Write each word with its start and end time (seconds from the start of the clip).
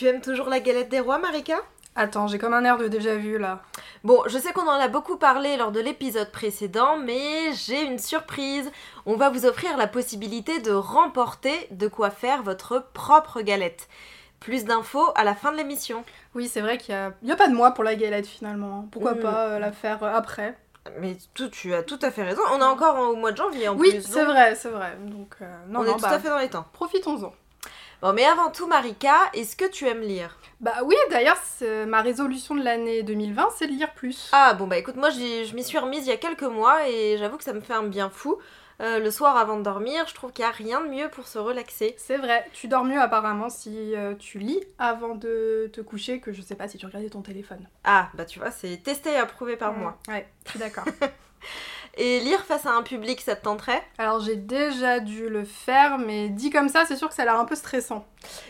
Tu 0.00 0.06
aimes 0.06 0.22
toujours 0.22 0.48
la 0.48 0.60
galette 0.60 0.88
des 0.88 0.98
rois, 1.00 1.18
Marika? 1.18 1.58
Attends, 1.94 2.26
j'ai 2.26 2.38
comme 2.38 2.54
un 2.54 2.64
air 2.64 2.78
de 2.78 2.88
déjà 2.88 3.16
vu 3.16 3.36
là. 3.36 3.60
Bon, 4.02 4.22
je 4.28 4.38
sais 4.38 4.50
qu'on 4.54 4.66
en 4.66 4.80
a 4.80 4.88
beaucoup 4.88 5.18
parlé 5.18 5.58
lors 5.58 5.72
de 5.72 5.80
l'épisode 5.80 6.30
précédent, 6.32 6.96
mais 6.96 7.52
j'ai 7.52 7.82
une 7.82 7.98
surprise. 7.98 8.72
On 9.04 9.16
va 9.16 9.28
vous 9.28 9.44
offrir 9.44 9.76
la 9.76 9.86
possibilité 9.86 10.58
de 10.60 10.72
remporter 10.72 11.68
de 11.70 11.86
quoi 11.86 12.08
faire 12.08 12.42
votre 12.42 12.82
propre 12.94 13.42
galette. 13.42 13.90
Plus 14.40 14.64
d'infos 14.64 15.10
à 15.16 15.22
la 15.22 15.34
fin 15.34 15.52
de 15.52 15.58
l'émission. 15.58 16.02
Oui, 16.34 16.48
c'est 16.48 16.62
vrai 16.62 16.78
qu'il 16.78 16.94
n'y 17.22 17.30
a... 17.30 17.34
a... 17.34 17.36
pas 17.36 17.48
de 17.48 17.54
mois 17.54 17.72
pour 17.72 17.84
la 17.84 17.94
galette 17.94 18.26
finalement. 18.26 18.88
Pourquoi 18.90 19.12
Mm. 19.12 19.20
pas 19.20 19.48
euh, 19.48 19.58
la 19.58 19.70
faire 19.70 20.02
euh, 20.02 20.14
après? 20.14 20.56
Mais 20.98 21.14
tout, 21.34 21.50
tu 21.50 21.74
as 21.74 21.82
tout 21.82 21.98
à 22.00 22.10
fait 22.10 22.22
raison. 22.22 22.40
On 22.54 22.58
est 22.60 22.64
encore 22.64 22.98
au 23.10 23.16
mois 23.16 23.32
de 23.32 23.36
janvier 23.36 23.68
en 23.68 23.76
Oui, 23.76 23.90
plus. 23.90 24.00
c'est 24.00 24.14
donc 24.24 24.28
vrai, 24.32 24.54
c'est 24.54 24.70
vrai. 24.70 24.96
Donc, 24.98 25.34
euh, 25.42 25.44
non, 25.68 25.80
on 25.80 25.84
non, 25.84 25.90
est 25.90 25.94
tout 25.96 26.00
bah, 26.00 26.08
à 26.12 26.18
fait 26.18 26.30
dans 26.30 26.38
les 26.38 26.48
temps. 26.48 26.64
profitons-en. 26.72 27.34
Bon, 28.02 28.14
mais 28.14 28.24
avant 28.24 28.50
tout, 28.50 28.66
Marika, 28.66 29.14
est-ce 29.34 29.56
que 29.56 29.66
tu 29.68 29.86
aimes 29.86 30.00
lire? 30.00 30.38
Bah 30.60 30.72
oui, 30.84 30.94
d'ailleurs, 31.10 31.36
c'est- 31.44 31.84
ma 31.86 32.00
résolution 32.00 32.54
de 32.54 32.62
l'année 32.62 33.02
2020, 33.02 33.48
c'est 33.56 33.66
de 33.66 33.72
lire 33.72 33.92
plus. 33.92 34.28
Ah 34.32 34.54
bon 34.54 34.66
bah 34.66 34.76
écoute 34.78 34.96
moi 34.96 35.08
je 35.10 35.54
m'y 35.54 35.64
suis 35.64 35.78
remise 35.78 36.06
il 36.06 36.10
y 36.10 36.12
a 36.12 36.16
quelques 36.18 36.42
mois 36.42 36.86
et 36.88 37.16
j'avoue 37.18 37.36
que 37.38 37.44
ça 37.44 37.52
me 37.52 37.60
fait 37.60 37.72
un 37.74 37.82
bien 37.82 38.10
fou. 38.10 38.36
Euh, 38.80 38.98
le 38.98 39.10
soir 39.10 39.36
avant 39.36 39.58
de 39.58 39.62
dormir, 39.62 40.04
je 40.08 40.14
trouve 40.14 40.32
qu'il 40.32 40.44
n'y 40.44 40.50
a 40.50 40.54
rien 40.54 40.80
de 40.80 40.88
mieux 40.88 41.08
pour 41.10 41.26
se 41.26 41.38
relaxer. 41.38 41.94
C'est 41.98 42.16
vrai, 42.16 42.46
tu 42.54 42.68
dors 42.68 42.84
mieux 42.84 42.98
apparemment 43.00 43.50
si 43.50 43.94
euh, 43.94 44.14
tu 44.14 44.38
lis 44.38 44.60
avant 44.78 45.14
de 45.14 45.70
te 45.72 45.82
coucher 45.82 46.20
que 46.20 46.32
je 46.32 46.40
sais 46.40 46.54
pas 46.54 46.68
si 46.68 46.78
tu 46.78 46.86
regardais 46.86 47.10
ton 47.10 47.20
téléphone. 47.20 47.66
Ah 47.84 48.08
bah 48.14 48.24
tu 48.24 48.38
vois, 48.38 48.50
c'est 48.50 48.78
testé 48.82 49.10
et 49.12 49.16
approuvé 49.16 49.56
par 49.56 49.72
moi. 49.74 49.98
Ouais, 50.08 50.26
je 50.46 50.50
suis 50.52 50.58
d'accord. 50.58 50.84
Et 51.96 52.20
lire 52.20 52.44
face 52.44 52.66
à 52.66 52.72
un 52.72 52.82
public, 52.82 53.20
ça 53.20 53.36
te 53.36 53.44
tenterait? 53.44 53.82
Alors 53.98 54.20
j'ai 54.20 54.36
déjà 54.36 55.00
dû 55.00 55.28
le 55.28 55.44
faire, 55.44 55.98
mais 55.98 56.28
dit 56.28 56.50
comme 56.50 56.68
ça, 56.68 56.84
c'est 56.86 56.96
sûr 56.96 57.08
que 57.08 57.14
ça 57.14 57.22
a 57.22 57.24
l'air 57.24 57.38
un 57.38 57.44
peu 57.44 57.56
stressant. 57.56 58.06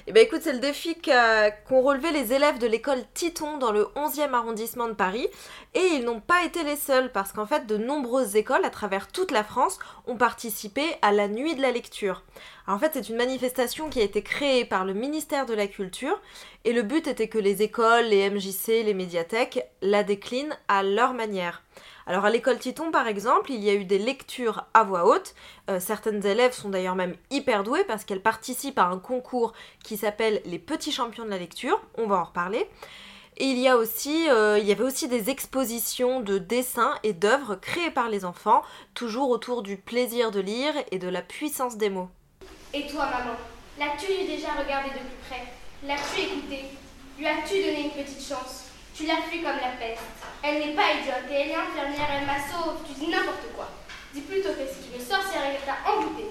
Eh 0.07 0.13
ben 0.13 0.25
écoute, 0.25 0.41
c'est 0.43 0.53
le 0.53 0.59
défi 0.59 0.97
qu'ont 0.97 1.81
relevé 1.81 2.11
les 2.13 2.33
élèves 2.33 2.59
de 2.59 2.67
l'école 2.67 3.03
Titon 3.15 3.57
dans 3.59 3.73
le 3.73 3.85
11e 3.97 4.35
arrondissement 4.35 4.89
de 4.89 4.93
Paris. 4.93 5.27
Et 5.75 5.87
ils 5.95 6.05
n'ont 6.05 6.21
pas 6.21 6.45
été 6.45 6.65
les 6.65 6.77
seuls, 6.77 7.13
parce 7.13 7.33
qu'en 7.33 7.47
fait, 7.47 7.67
de 7.67 7.77
nombreuses 7.77 8.35
écoles 8.35 8.65
à 8.65 8.71
travers 8.71 9.07
toute 9.07 9.31
la 9.31 9.45
France 9.45 9.79
ont 10.07 10.17
participé 10.17 10.83
à 11.03 11.13
la 11.13 11.29
nuit 11.29 11.55
de 11.55 11.63
la 11.63 11.71
lecture. 11.71 12.25
Alors, 12.67 12.77
en 12.77 12.81
fait, 12.81 12.91
c'est 12.95 13.09
une 13.09 13.17
manifestation 13.17 13.89
qui 13.89 14.01
a 14.01 14.05
été 14.05 14.23
créée 14.23 14.65
par 14.65 14.85
le 14.85 14.93
ministère 14.93 15.47
de 15.47 15.55
la 15.55 15.69
Culture, 15.69 16.21
et 16.65 16.73
le 16.73 16.83
but 16.83 17.07
était 17.07 17.29
que 17.29 17.39
les 17.39 17.63
écoles, 17.63 18.07
les 18.07 18.29
MJC, 18.29 18.83
les 18.85 18.95
médiathèques 18.95 19.65
la 19.81 20.03
déclinent 20.03 20.57
à 20.67 20.83
leur 20.83 21.15
manière. 21.15 21.63
Alors 22.11 22.25
à 22.25 22.31
l'école 22.31 22.59
Titon 22.59 22.91
par 22.91 23.07
exemple, 23.07 23.53
il 23.53 23.63
y 23.63 23.71
a 23.71 23.75
eu 23.75 23.85
des 23.85 24.01
lectures 24.01 24.65
à 24.75 24.83
voix 24.83 25.07
haute. 25.07 25.33
Euh, 25.69 25.79
certaines 25.79 26.27
élèves 26.27 26.53
sont 26.53 26.69
d'ailleurs 26.69 26.97
même 26.97 27.15
hyper 27.31 27.63
douées 27.63 27.85
parce 27.85 28.05
qu'elles 28.05 28.21
participent 28.21 28.81
à 28.81 28.87
un 28.87 28.99
concours 28.99 29.53
qui 29.85 29.97
s'appelle 29.97 30.43
les 30.45 30.59
petits 30.59 30.91
champions 30.91 31.25
de 31.25 31.31
la 31.31 31.39
lecture. 31.39 31.81
On 31.97 32.09
va 32.09 32.17
en 32.17 32.25
reparler. 32.25 32.69
Et 33.37 33.45
il 33.45 33.59
y 33.59 33.69
a 33.69 33.77
aussi, 33.77 34.29
euh, 34.29 34.59
il 34.59 34.67
y 34.67 34.73
avait 34.73 34.83
aussi 34.83 35.07
des 35.07 35.31
expositions 35.31 36.19
de 36.19 36.39
dessins 36.39 36.97
et 37.05 37.13
d'œuvres 37.13 37.55
créées 37.55 37.93
par 37.93 38.09
les 38.09 38.25
enfants, 38.25 38.63
toujours 38.95 39.31
autour 39.31 39.63
du 39.63 39.77
plaisir 39.77 40.33
de 40.33 40.41
lire 40.41 40.75
et 40.91 40.99
de 40.99 41.09
la 41.09 41.23
puissance 41.23 41.77
des 41.77 41.91
mots. 41.91 42.09
Et 42.75 42.89
toi, 42.89 43.05
maman, 43.05 43.37
l'as-tu 43.79 44.09
déjà 44.27 44.49
regardé 44.61 44.89
de 44.89 44.95
plus 44.95 45.29
près? 45.29 45.45
L'as-tu 45.87 46.23
écouté? 46.23 46.65
Lui 47.17 47.29
as-tu 47.29 47.55
donné 47.63 47.85
une 47.85 48.05
petite 48.05 48.21
chance? 48.21 48.70
Tu 49.01 49.07
l'as 49.07 49.23
fui 49.23 49.41
comme 49.41 49.57
la 49.57 49.81
peste. 49.81 50.03
Elle 50.43 50.59
n'est 50.59 50.75
pas 50.75 50.93
idiote 50.93 51.25
et 51.31 51.35
elle 51.35 51.49
est 51.49 51.55
infirmière, 51.55 52.07
elle 52.13 52.27
m'a 52.27 52.37
sauve. 52.37 52.85
Tu 52.87 52.93
dis 52.93 53.11
n'importe 53.11 53.49
quoi. 53.57 53.71
Dis 54.13 54.21
plutôt 54.21 54.51
que 54.51 54.61
c'est 54.69 54.95
une 54.95 55.03
sorcière 55.03 55.41
et 55.49 55.57
qu'elle 55.57 55.65
t'a 55.65 55.91
envoûté. 55.91 56.27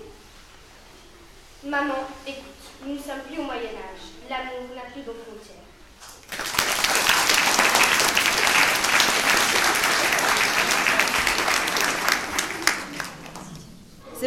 Maman, 1.63 2.05
écoute, 2.27 2.61
nous 2.85 2.93
ne 2.93 2.99
sommes 2.99 3.25
plus 3.27 3.39
au 3.39 3.45
Moyen-Âge. 3.45 4.21
L'amour 4.29 4.69
n'a 4.75 4.85
plus 4.93 5.01
de 5.01 5.17
frontières. 5.17 5.65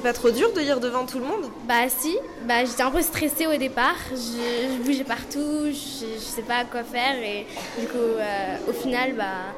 C'est 0.02 0.08
pas 0.08 0.12
trop 0.14 0.30
dur 0.32 0.52
de 0.52 0.58
lire 0.60 0.80
devant 0.80 1.06
tout 1.06 1.18
le 1.20 1.24
monde 1.24 1.44
Bah 1.68 1.88
si, 1.88 2.16
bah 2.44 2.64
j'étais 2.64 2.82
un 2.82 2.90
peu 2.90 3.02
stressée 3.02 3.46
au 3.46 3.56
départ, 3.56 3.94
je, 4.10 4.16
je 4.16 4.82
bougeais 4.82 5.04
partout, 5.04 5.66
je, 5.66 6.06
je 6.16 6.20
sais 6.20 6.42
pas 6.42 6.64
quoi 6.64 6.82
faire. 6.82 7.14
Et 7.22 7.46
du 7.80 7.86
coup 7.86 7.98
euh, 7.98 8.56
au 8.68 8.72
final 8.72 9.12
bah 9.16 9.54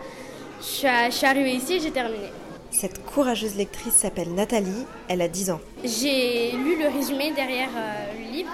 je 0.61 0.67
suis, 0.67 0.87
à- 0.87 1.09
je 1.09 1.15
suis 1.15 1.27
arrivée 1.27 1.53
ici 1.55 1.75
et 1.77 1.81
j'ai 1.81 1.91
terminé. 1.91 2.29
Cette 2.71 3.05
courageuse 3.07 3.55
lectrice 3.57 3.95
s'appelle 3.95 4.35
Nathalie, 4.35 4.85
elle 5.09 5.23
a 5.23 5.29
10 5.29 5.51
ans. 5.53 5.61
J'ai 5.83 6.51
lu 6.53 6.77
le 6.79 6.89
résumé 6.95 7.33
derrière 7.33 7.71
euh, 7.75 8.13
le 8.19 8.33
livre. 8.33 8.51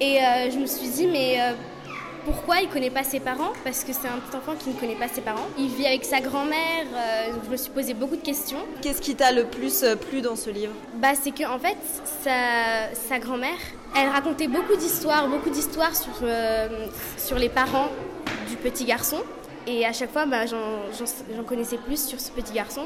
Et 0.00 0.18
euh, 0.22 0.50
je 0.50 0.58
me 0.58 0.66
suis 0.66 0.88
dit 0.88 1.06
mais 1.08 1.40
euh, 1.40 1.52
pourquoi 2.28 2.60
il 2.60 2.68
connaît 2.68 2.90
pas 2.90 3.04
ses 3.04 3.20
parents? 3.20 3.52
Parce 3.64 3.84
que 3.84 3.92
c'est 3.92 4.06
un 4.06 4.18
petit 4.18 4.36
enfant 4.36 4.52
qui 4.58 4.68
ne 4.68 4.74
connaît 4.74 4.96
pas 4.96 5.08
ses 5.08 5.22
parents. 5.22 5.46
Il 5.58 5.68
vit 5.68 5.86
avec 5.86 6.04
sa 6.04 6.20
grand-mère, 6.20 6.84
euh, 6.94 7.32
donc 7.32 7.44
je 7.46 7.50
me 7.50 7.56
suis 7.56 7.70
posé 7.70 7.94
beaucoup 7.94 8.16
de 8.16 8.22
questions. 8.22 8.58
Qu'est-ce 8.82 9.00
qui 9.00 9.14
t'a 9.14 9.32
le 9.32 9.44
plus 9.44 9.82
euh, 9.82 9.96
plu 9.96 10.20
dans 10.20 10.36
ce 10.36 10.50
livre? 10.50 10.74
Bah, 10.96 11.12
c'est 11.20 11.30
que 11.30 11.44
en 11.44 11.58
fait, 11.58 11.78
sa, 12.22 12.94
sa 12.94 13.18
grand-mère, 13.18 13.58
elle 13.96 14.08
racontait 14.08 14.48
beaucoup 14.48 14.76
d'histoires, 14.76 15.26
beaucoup 15.28 15.48
d'histoires 15.48 15.96
sur, 15.96 16.12
euh, 16.22 16.86
sur 17.16 17.38
les 17.38 17.48
parents 17.48 17.88
du 18.50 18.56
petit 18.56 18.84
garçon. 18.84 19.22
Et 19.66 19.86
à 19.86 19.92
chaque 19.92 20.12
fois, 20.12 20.26
bah, 20.26 20.44
j'en, 20.46 21.44
connaissais 21.44 21.78
plus 21.78 22.06
sur 22.06 22.20
ce 22.20 22.30
petit 22.30 22.52
garçon. 22.52 22.82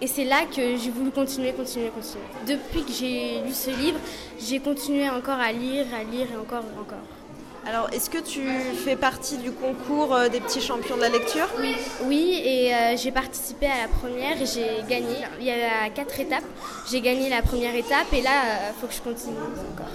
Et 0.00 0.06
c'est 0.06 0.24
là 0.24 0.42
que 0.44 0.76
j'ai 0.76 0.90
voulu 0.90 1.10
continuer, 1.10 1.52
continuer, 1.52 1.88
continuer. 1.88 2.24
Depuis 2.46 2.84
que 2.84 2.92
j'ai 2.92 3.40
lu 3.44 3.52
ce 3.52 3.70
livre, 3.70 3.98
j'ai 4.40 4.60
continué 4.60 5.08
encore 5.08 5.38
à 5.38 5.52
lire, 5.52 5.86
à 5.98 6.04
lire 6.04 6.26
et 6.32 6.36
encore 6.36 6.62
et 6.64 6.80
encore. 6.80 7.23
Alors, 7.66 7.88
est-ce 7.92 8.10
que 8.10 8.18
tu 8.18 8.42
fais 8.84 8.94
partie 8.94 9.38
du 9.38 9.50
concours 9.50 10.14
euh, 10.14 10.28
des 10.28 10.40
petits 10.40 10.60
champions 10.60 10.96
de 10.96 11.00
la 11.00 11.08
lecture? 11.08 11.48
Oui, 11.58 11.74
oui 12.04 12.42
et 12.44 12.74
euh, 12.74 12.96
j'ai 12.96 13.10
participé 13.10 13.66
à 13.66 13.82
la 13.82 13.88
première 13.88 14.40
et 14.40 14.44
j'ai 14.44 14.82
gagné. 14.86 15.16
Il 15.40 15.46
y 15.46 15.50
a 15.50 15.88
quatre 15.94 16.20
étapes. 16.20 16.44
J'ai 16.90 17.00
gagné 17.00 17.30
la 17.30 17.40
première 17.40 17.74
étape 17.74 18.12
et 18.12 18.20
là, 18.20 18.30
il 18.68 18.80
faut 18.80 18.86
que 18.86 18.92
je 18.92 19.00
continue 19.00 19.38
encore. 19.38 19.86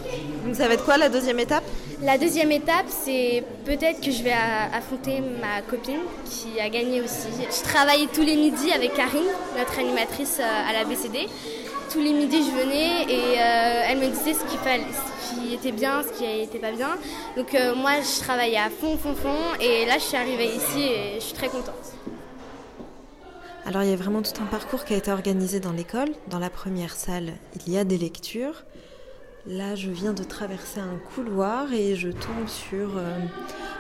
Donc 0.46 0.56
ça 0.56 0.68
va 0.68 0.74
être 0.74 0.86
quoi 0.86 0.98
la 0.98 1.10
deuxième 1.10 1.40
étape? 1.40 1.64
La 2.02 2.18
deuxième 2.18 2.52
étape, 2.54 2.86
c'est 2.88 3.44
peut-être 3.66 4.00
que 4.00 4.10
je 4.10 4.24
vais 4.24 4.34
affronter 4.74 5.22
ma 5.42 5.62
copine 5.62 6.00
qui 6.24 6.60
a 6.60 6.70
gagné 6.70 7.02
aussi. 7.02 7.28
Je 7.38 7.64
travaillais 7.64 8.08
tous 8.14 8.22
les 8.22 8.38
midis 8.38 8.72
avec 8.72 8.94
Karine, 8.94 9.28
notre 9.58 9.78
animatrice 9.78 10.38
euh, 10.40 10.70
à 10.70 10.72
la 10.72 10.86
BCD. 10.86 11.28
Tous 11.92 12.00
les 12.00 12.14
midis, 12.14 12.44
je 12.46 12.52
venais 12.52 13.04
et 13.12 13.40
euh, 13.40 13.88
elle 13.88 13.98
me 13.98 14.08
disait 14.10 14.36
ce 14.36 14.46
qu'il 14.46 14.60
fallait, 14.60 14.86
ce 14.94 15.34
qui 15.34 15.56
était 15.56 15.72
bien, 15.72 16.04
ce 16.04 16.16
qui 16.16 16.24
n'était 16.24 16.60
pas 16.60 16.72
bien. 16.72 16.90
Donc 17.36 17.56
euh, 17.56 17.74
moi, 17.74 17.94
je 18.02 18.20
travaillais 18.20 18.60
à 18.60 18.70
fond, 18.70 18.96
fond, 18.96 19.16
fond. 19.16 19.56
Et 19.60 19.88
là, 19.88 19.96
je 19.98 20.04
suis 20.04 20.18
arrivée 20.18 20.56
ici 20.56 20.84
et 20.84 21.16
je 21.16 21.22
suis 21.22 21.34
très 21.34 21.48
contente. 21.48 21.94
Alors 23.66 23.82
il 23.82 23.90
y 23.90 23.94
a 23.94 23.96
vraiment 23.96 24.22
tout 24.22 24.40
un 24.40 24.46
parcours 24.46 24.86
qui 24.86 24.94
a 24.94 24.98
été 24.98 25.12
organisé 25.12 25.60
dans 25.60 25.72
l'école. 25.72 26.10
Dans 26.28 26.38
la 26.38 26.52
première 26.52 26.94
salle, 26.94 27.34
il 27.66 27.74
y 27.74 27.78
a 27.78 27.84
des 27.84 27.98
lectures. 27.98 28.66
Là, 29.48 29.74
je 29.74 29.90
viens 29.90 30.14
de 30.14 30.24
traverser 30.24 30.80
un 30.82 31.00
couloir 31.16 31.74
et 31.74 31.96
je 31.96 32.10
tombe 32.10 32.48
sur 32.48 32.98
euh, 32.98 33.18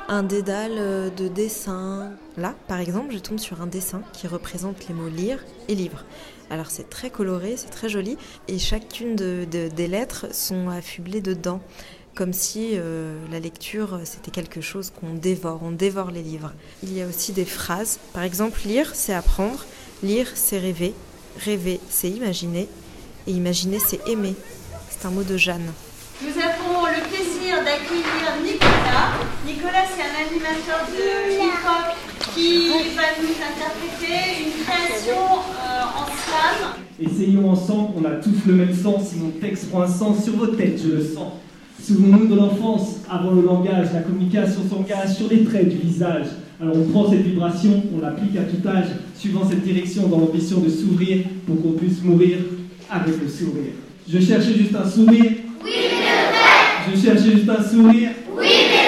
un 0.08 0.24
dédale 0.24 1.14
de 1.16 1.28
dessins. 1.28 2.12
Là, 2.38 2.56
par 2.68 2.80
exemple, 2.80 3.14
je 3.14 3.20
tombe 3.20 3.38
sur 3.38 3.62
un 3.62 3.68
dessin 3.68 4.02
qui 4.14 4.26
représente 4.26 4.88
les 4.88 4.96
mots 4.96 5.10
lire 5.10 5.46
et 5.68 5.76
livre. 5.76 6.06
Alors 6.50 6.68
c'est 6.70 6.90
très 6.90 7.10
coloré, 7.10 7.56
c'est 7.58 7.70
très 7.70 7.90
joli 7.90 8.18
et 8.48 8.58
chacune 8.60 9.16
de- 9.16 9.46
de- 9.50 9.68
des 9.70 9.88
lettres 9.88 10.28
sont 10.34 10.70
affublées 10.70 11.22
de 11.22 11.34
dents. 11.34 11.62
Comme 12.16 12.34
si 12.34 12.72
euh, 12.74 13.18
la 13.32 13.40
lecture 13.40 14.00
c'était 14.04 14.32
quelque 14.32 14.60
chose 14.62 14.92
qu'on 15.00 15.14
dévore, 15.14 15.62
on 15.64 15.72
dévore 15.72 16.12
les 16.12 16.24
livres. 16.24 16.52
Il 16.84 16.92
y 16.94 17.02
a 17.02 17.08
aussi 17.08 17.32
des 17.34 17.46
phrases. 17.46 18.00
Par 18.14 18.24
exemple, 18.24 18.60
lire 18.66 18.92
c'est 18.94 19.14
apprendre, 19.14 19.66
lire 20.04 20.28
c'est 20.34 20.58
rêver, 20.60 20.94
rêver 21.46 21.80
c'est 21.90 22.10
imaginer 22.10 22.68
et 23.28 23.32
imaginer 23.32 23.80
c'est 23.80 24.06
aimer. 24.08 24.36
C'est 24.90 25.06
un 25.08 25.12
mot 25.12 25.24
de 25.24 25.38
Jeanne. 25.38 25.72
Nous 26.22 26.30
avons 26.32 26.86
le 26.88 27.02
plaisir 27.08 27.64
d'accueillir 27.64 28.36
Nicolas. 28.44 29.12
Nicolas, 29.46 29.86
c'est 29.96 30.02
un 30.04 30.28
animateur 30.28 30.86
de 30.92 31.32
hip-hop 31.32 31.96
qui 32.40 32.96
va 32.96 33.20
nous 33.20 33.36
interpréter 33.36 34.46
une 34.46 34.64
création 34.64 35.22
euh, 35.60 36.00
en 36.00 36.06
slam. 36.06 36.74
Essayons 37.00 37.50
ensemble, 37.50 37.90
on 37.98 38.06
a 38.06 38.12
tous 38.12 38.48
le 38.48 38.54
même 38.54 38.74
sens, 38.74 39.10
si 39.10 39.18
mon 39.18 39.32
texte 39.32 39.70
prend 39.70 39.82
un 39.82 39.88
sens 39.88 40.24
sur 40.24 40.34
vos 40.36 40.48
têtes, 40.48 40.82
je 40.82 40.96
le 40.96 41.04
sens. 41.04 41.34
Souvenons-nous 41.82 42.28
de 42.28 42.36
l'enfance, 42.36 43.02
avant 43.10 43.32
le 43.32 43.42
langage, 43.42 43.88
la 43.94 44.02
communication 44.02 44.62
s'engage 44.70 45.16
sur 45.16 45.30
les 45.30 45.44
traits 45.44 45.70
du 45.70 45.78
visage. 45.78 46.28
Alors 46.62 46.76
on 46.78 46.84
prend 46.92 47.10
cette 47.10 47.22
vibration, 47.22 47.84
on 47.96 48.02
l'applique 48.02 48.38
à 48.38 48.44
tout 48.44 48.68
âge, 48.68 48.88
suivant 49.16 49.48
cette 49.50 49.64
direction 49.64 50.08
dans 50.08 50.20
l'ambition 50.20 50.60
de 50.60 50.70
s'ouvrir 50.70 51.24
pour 51.46 51.62
qu'on 51.62 51.72
puisse 51.72 52.02
mourir 52.04 52.38
avec 52.90 53.22
le 53.22 53.28
sourire. 53.28 53.74
Je 54.08 54.20
cherchais 54.20 54.54
juste 54.54 54.76
un 54.76 54.90
sourire. 54.90 55.32
Oui, 55.64 55.72
mais 55.72 55.90
le 55.90 56.16
vrai. 56.32 56.94
Je 56.94 57.02
cherchais 57.02 57.32
juste 57.32 57.50
un 57.50 57.64
sourire. 57.64 58.10
Oui. 58.38 58.79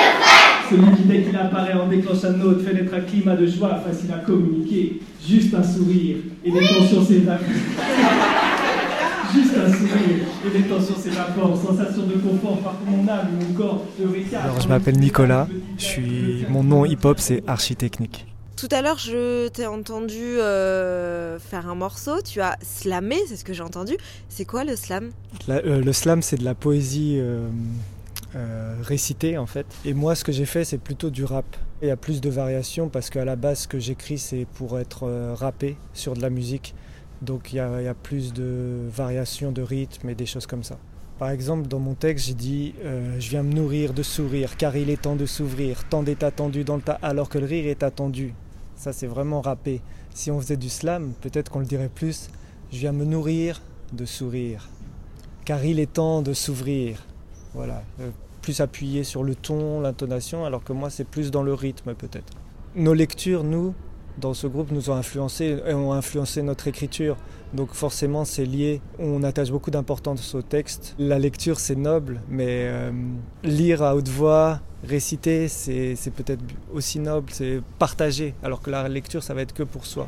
Celui 0.71 0.95
qui, 0.95 1.03
dès 1.03 1.23
qu'il 1.23 1.35
apparaît 1.35 1.73
en 1.73 1.88
déclenchant 1.88 2.27
un 2.29 2.41
autre, 2.41 2.62
fait 2.63 2.73
naître 2.73 2.94
un 2.94 3.01
climat 3.01 3.35
de 3.35 3.45
joie 3.45 3.75
facile 3.85 4.12
à 4.13 4.19
communiquer. 4.19 5.01
Juste 5.27 5.53
un 5.53 5.63
sourire 5.63 6.18
et 6.45 6.51
les 6.51 6.59
tensions 6.68 7.03
s'évaporent. 7.06 7.45
Juste 9.33 9.53
un 9.57 9.69
sourire 9.71 10.25
et 10.45 10.57
les 10.57 10.63
tensions 10.63 10.95
s'évaporent. 10.95 11.57
Sensation 11.57 12.03
de 12.03 12.13
confort 12.13 12.57
parcourt 12.59 12.88
mon 12.89 13.07
âme, 13.07 13.27
mon 13.39 13.53
corps 13.53 13.85
récap. 14.13 14.44
Alors 14.45 14.59
je 14.62 14.68
m'appelle 14.68 14.97
Nicolas. 14.97 15.47
Je 15.77 15.83
suis 15.83 16.45
mon 16.50 16.63
nom 16.63 16.85
hip-hop 16.85 17.18
c'est 17.19 17.44
Architechnique. 17.47 18.25
Tout 18.57 18.68
à 18.71 18.81
l'heure, 18.83 19.00
je 19.00 19.47
t'ai 19.47 19.65
entendu 19.65 20.19
euh, 20.19 21.39
faire 21.39 21.68
un 21.68 21.73
morceau. 21.75 22.21
Tu 22.21 22.41
as 22.41 22.57
slamé, 22.62 23.15
c'est 23.27 23.35
ce 23.35 23.44
que 23.44 23.53
j'ai 23.53 23.63
entendu. 23.63 23.94
C'est 24.29 24.45
quoi 24.45 24.63
le 24.63 24.75
slam? 24.75 25.09
La- 25.47 25.56
euh, 25.65 25.81
Le 25.81 25.94
slam 25.94 26.21
c'est 26.21 26.38
de 26.38 26.44
la 26.45 26.53
poésie 26.53 27.15
euh, 27.19 27.47
euh, 28.36 28.75
récitée 28.81 29.38
en 29.38 29.45
fait. 29.45 29.66
Et 29.86 29.94
moi 29.94 30.16
ce 30.16 30.24
que 30.24 30.31
j'ai 30.31 30.45
fait 30.45 30.63
c'est 30.63 30.78
plutôt 30.78 31.10
du 31.10 31.24
rap. 31.24 31.45
Il 31.81 31.88
y 31.88 31.92
a 31.92 31.98
plus 31.98 32.22
de 32.22 32.30
variations 32.30 32.89
parce 32.89 33.10
qu'à 33.10 33.25
la 33.25 33.36
base 33.36 33.62
ce 33.62 33.68
que 33.68 33.80
j'écris 33.80 34.18
c'est 34.18 34.45
pour 34.54 34.80
être 34.80 35.04
euh, 35.04 35.33
rappé 35.33 35.78
sur 35.94 36.13
de 36.13 36.22
la 36.22 36.30
musique. 36.30 36.74
Donc 37.22 37.54
il 37.54 37.57
y, 37.57 37.60
a, 37.60 37.94
plus 37.94 38.33
de 38.33 38.88
variations 38.89 39.51
de 39.51 39.62
rythme 39.62 40.10
et 40.10 40.16
des 40.16 40.25
choses 40.25 40.48
comme 40.48 40.63
ça. 40.63 40.78
Par 41.19 41.30
exemple, 41.30 41.68
dans 41.68 41.78
mon 41.78 41.94
texte, 41.94 42.25
j'ai 42.25 42.33
dit 42.33 42.74
euh, 42.83 43.19
Je 43.19 43.30
viens 43.30 43.44
me 43.44 43.54
nourrir 43.54 43.94
de 43.94 44.01
sourire, 44.01 44.57
car 44.57 44.75
il 44.75 44.89
est 44.89 45.04
temps 45.04 45.16
de 45.16 45.28
s'ouvrir. 45.28 45.88
Tant 45.88 46.04
est 46.06 46.24
attendu 46.24 46.63
dans 46.63 46.78
le 46.78 46.81
tas, 46.81 46.98
alors 47.04 47.30
que 47.30 47.38
le 47.38 47.45
rire 47.45 47.68
est 47.68 47.83
attendu. 47.83 48.33
Ça, 48.75 48.92
c'est 48.92 49.06
vraiment 49.06 49.39
rappé. 49.39 49.81
Si 50.16 50.31
on 50.31 50.42
faisait 50.42 50.57
du 50.57 50.69
slam, 50.69 51.13
peut-être 51.22 51.51
qu'on 51.51 51.60
le 51.60 51.66
dirait 51.66 51.92
plus 51.94 52.31
Je 52.72 52.80
viens 52.80 52.92
me 52.92 53.06
nourrir 53.06 53.62
de 53.94 54.06
sourire, 54.06 54.68
car 55.45 55.63
il 55.63 55.80
est 55.80 55.94
temps 55.94 56.24
de 56.24 56.33
s'ouvrir. 56.33 57.06
Voilà. 57.53 57.83
Euh, 58.00 58.09
plus 58.42 58.62
appuyé 58.62 59.03
sur 59.03 59.24
le 59.24 59.36
ton, 59.36 59.81
l'intonation, 59.81 60.45
alors 60.45 60.63
que 60.63 60.74
moi, 60.74 60.89
c'est 60.89 61.03
plus 61.03 61.31
dans 61.31 61.44
le 61.44 61.53
rythme, 61.53 61.94
peut-être. 61.94 62.33
Nos 62.75 62.94
lectures, 62.94 63.44
nous, 63.44 63.74
dans 64.18 64.33
ce 64.33 64.48
groupe, 64.48 64.71
nous 64.71 64.89
ont 64.89 64.95
influencé 64.95 65.57
et 65.65 65.74
ont 65.74 65.94
influencé 65.94 66.42
notre 66.42 66.68
écriture. 66.68 67.18
Donc 67.53 67.74
forcément, 67.74 68.25
c'est 68.25 68.45
lié. 68.45 68.81
On 69.00 69.24
attache 69.24 69.51
beaucoup 69.51 69.71
d'importance 69.71 70.33
au 70.36 70.42
texte. 70.42 70.95
La 70.98 71.19
lecture, 71.19 71.59
c'est 71.59 71.75
noble, 71.75 72.21
mais 72.30 72.65
euh, 72.68 72.92
lire 73.44 73.83
à 73.83 73.95
haute 73.95 74.07
voix, 74.07 74.62
réciter, 74.83 75.47
c'est 75.47 75.95
peut-être 76.15 76.44
aussi 76.74 77.00
noble, 77.00 77.27
c'est 77.31 77.62
partager. 77.77 78.33
Alors 78.44 78.62
que 78.62 78.69
la 78.69 78.88
lecture, 78.88 79.21
ça 79.21 79.33
va 79.33 79.42
être 79.42 79.54
que 79.54 79.63
pour 79.63 79.86
soi. 79.86 80.07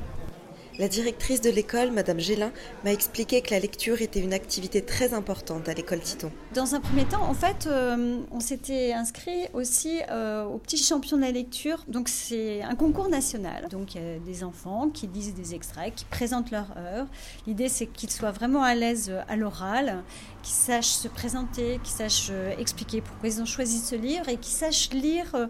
La 0.80 0.88
directrice 0.88 1.40
de 1.40 1.52
l'école, 1.52 1.92
Madame 1.92 2.20
Gélin, 2.20 2.52
m'a 2.84 2.92
expliqué 2.92 3.42
que 3.44 3.52
la 3.52 3.60
lecture 3.60 4.02
était 4.02 4.20
une 4.20 4.34
activité 4.34 4.82
très 4.82 5.14
importante 5.14 5.70
à 5.70 5.74
l'école 5.76 6.00
Titon. 6.00 6.32
Dans 6.56 6.74
un 6.74 6.80
premier 6.80 7.06
temps, 7.06 7.22
en 7.22 7.36
fait, 7.36 7.68
euh, 7.68 8.18
on 8.32 8.40
s'était 8.40 8.92
inscrit 8.92 9.48
aussi 9.54 10.00
euh, 10.10 10.46
au 10.46 10.58
petit 10.58 10.78
champion 10.78 11.18
de 11.18 11.22
la 11.22 11.30
lecture. 11.30 11.84
Donc 11.88 12.10
c'est 12.10 12.64
un 12.64 12.74
concours 12.74 13.08
national. 13.08 13.68
Donc 13.70 13.94
il 13.94 14.02
y 14.02 14.16
a 14.16 14.18
des 14.18 14.44
enfants 14.44 14.90
qui 14.90 15.06
lisent 15.06 15.36
des 15.36 15.54
extraits, 15.54 15.94
qui 15.94 16.06
présentent 16.06 16.50
leur 16.50 16.76
œuvre. 16.76 17.08
L'idée 17.46 17.70
c'est 17.70 17.86
qu'ils 17.86 18.10
soient 18.10 18.32
vraiment 18.32 18.64
à 18.64 18.74
l'aise 18.74 19.12
euh, 19.12 19.22
à 19.28 19.36
l'oral, 19.36 20.04
qu'ils 20.42 20.56
sachent 20.56 20.88
se 20.88 21.08
présenter, 21.08 21.80
qu'ils 21.84 21.94
sachent 21.94 22.32
expliquer 22.58 23.02
pourquoi 23.02 23.30
ils 23.30 23.42
ont 23.42 23.46
choisi 23.46 23.78
ce 23.78 23.96
livre 23.96 24.28
et 24.28 24.38
qu'ils 24.38 24.56
sachent 24.56 24.90
lire 24.90 25.50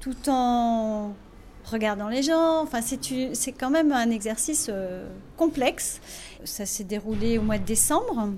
tout 0.00 0.28
en 0.28 1.12
regardant 1.64 2.08
les 2.08 2.22
gens. 2.22 2.62
Enfin, 2.62 2.80
c'est 2.82 3.52
quand 3.52 3.70
même 3.70 3.92
un 3.92 4.10
exercice 4.10 4.68
euh, 4.70 5.06
complexe. 5.36 6.00
Ça 6.44 6.66
s'est 6.66 6.84
déroulé 6.84 7.38
au 7.38 7.42
mois 7.42 7.58
de 7.58 7.64
décembre. 7.64 8.30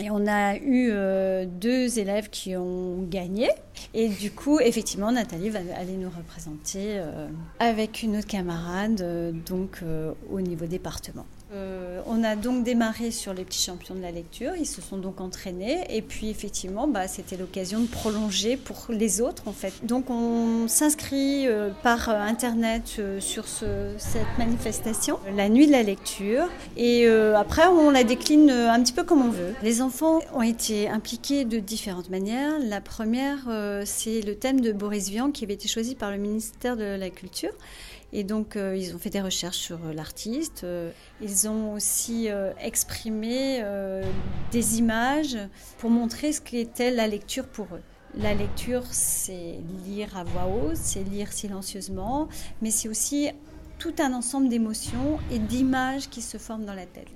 Et 0.00 0.10
on 0.10 0.28
a 0.28 0.56
eu 0.56 0.90
euh, 0.92 1.44
deux 1.44 1.98
élèves 1.98 2.30
qui 2.30 2.56
ont 2.56 3.02
gagné. 3.02 3.50
Et 3.94 4.08
du 4.08 4.30
coup, 4.30 4.60
effectivement, 4.60 5.10
Nathalie 5.10 5.50
va 5.50 5.58
aller 5.76 5.96
nous 5.96 6.10
représenter 6.10 6.98
euh, 6.98 7.28
avec 7.58 8.02
une 8.02 8.16
autre 8.16 8.28
camarade, 8.28 9.34
donc 9.44 9.82
au 10.30 10.40
niveau 10.40 10.66
département. 10.66 11.26
Euh, 11.54 12.02
on 12.06 12.22
a 12.24 12.36
donc 12.36 12.62
démarré 12.62 13.10
sur 13.10 13.32
les 13.32 13.44
petits 13.44 13.62
champions 13.62 13.94
de 13.94 14.02
la 14.02 14.10
lecture. 14.10 14.52
Ils 14.58 14.66
se 14.66 14.82
sont 14.82 14.98
donc 14.98 15.20
entraînés. 15.20 15.84
Et 15.88 16.02
puis, 16.02 16.28
effectivement, 16.28 16.86
bah, 16.86 17.08
c'était 17.08 17.36
l'occasion 17.36 17.80
de 17.80 17.86
prolonger 17.86 18.56
pour 18.56 18.86
les 18.90 19.20
autres, 19.20 19.44
en 19.46 19.52
fait. 19.52 19.72
Donc, 19.82 20.10
on 20.10 20.68
s'inscrit 20.68 21.46
euh, 21.46 21.70
par 21.82 22.08
euh, 22.10 22.20
Internet 22.20 23.00
sur 23.20 23.48
ce- 23.48 23.94
cette 23.96 24.26
manifestation, 24.38 25.18
la 25.36 25.48
nuit 25.48 25.66
de 25.66 25.72
la 25.72 25.82
lecture. 25.82 26.48
Et 26.76 27.06
après, 27.08 27.66
on 27.66 27.90
la 27.90 28.04
décline 28.04 28.50
un 28.50 28.82
petit 28.82 28.92
peu 28.92 29.04
comme 29.04 29.22
on 29.22 29.30
veut. 29.30 29.54
Les 29.62 29.80
enfants 29.82 30.20
ont 30.34 30.42
été 30.42 30.88
impliqués 30.88 31.44
de 31.44 31.58
différentes 31.58 32.10
manières. 32.10 32.58
La 32.60 32.80
première, 32.80 33.38
c'est 33.84 34.20
le 34.20 34.34
thème 34.34 34.60
de 34.60 34.72
Boris 34.72 35.08
Vian 35.08 35.30
qui 35.30 35.44
avait 35.44 35.54
été 35.54 35.68
choisi 35.68 35.94
par 35.94 36.10
le 36.10 36.18
ministère 36.18 36.76
de 36.76 36.84
la 36.98 37.10
Culture. 37.10 37.52
Et 38.12 38.24
donc, 38.24 38.56
euh, 38.56 38.76
ils 38.76 38.94
ont 38.94 38.98
fait 38.98 39.10
des 39.10 39.20
recherches 39.20 39.58
sur 39.58 39.78
euh, 39.84 39.92
l'artiste. 39.92 40.64
Euh, 40.64 40.90
ils 41.20 41.48
ont 41.48 41.74
aussi 41.74 42.28
exprimé 42.60 43.62
des 44.52 44.78
images 44.78 45.36
pour 45.78 45.90
montrer 45.90 46.32
ce 46.32 46.40
qu'était 46.40 46.90
la 46.90 47.06
lecture 47.06 47.46
pour 47.46 47.66
eux. 47.66 47.82
La 48.16 48.34
lecture, 48.34 48.84
c'est 48.90 49.58
lire 49.86 50.16
à 50.16 50.24
voix 50.24 50.46
haute, 50.46 50.76
c'est 50.76 51.02
lire 51.02 51.32
silencieusement, 51.32 52.28
mais 52.62 52.70
c'est 52.70 52.88
aussi 52.88 53.30
tout 53.78 53.94
un 53.98 54.12
ensemble 54.12 54.48
d'émotions 54.48 55.18
et 55.30 55.38
d'images 55.38 56.08
qui 56.08 56.22
se 56.22 56.38
forment 56.38 56.64
dans 56.64 56.74
la 56.74 56.86
tête. 56.86 57.08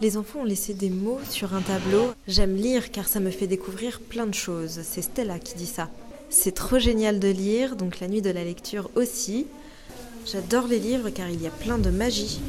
Les 0.00 0.16
enfants 0.16 0.40
ont 0.40 0.44
laissé 0.44 0.74
des 0.74 0.90
mots 0.90 1.20
sur 1.28 1.54
un 1.54 1.60
tableau. 1.60 2.12
J'aime 2.26 2.56
lire 2.56 2.90
car 2.90 3.06
ça 3.06 3.20
me 3.20 3.30
fait 3.30 3.46
découvrir 3.46 4.00
plein 4.00 4.26
de 4.26 4.34
choses. 4.34 4.80
C'est 4.82 5.02
Stella 5.02 5.38
qui 5.38 5.54
dit 5.54 5.66
ça. 5.66 5.90
C'est 6.30 6.54
trop 6.54 6.78
génial 6.78 7.20
de 7.20 7.28
lire, 7.28 7.76
donc 7.76 8.00
la 8.00 8.08
nuit 8.08 8.22
de 8.22 8.30
la 8.30 8.44
lecture 8.44 8.90
aussi. 8.94 9.46
J'adore 10.26 10.66
les 10.66 10.78
livres 10.78 11.10
car 11.10 11.28
il 11.28 11.42
y 11.42 11.46
a 11.46 11.50
plein 11.50 11.78
de 11.78 11.90
magie. 11.90 12.40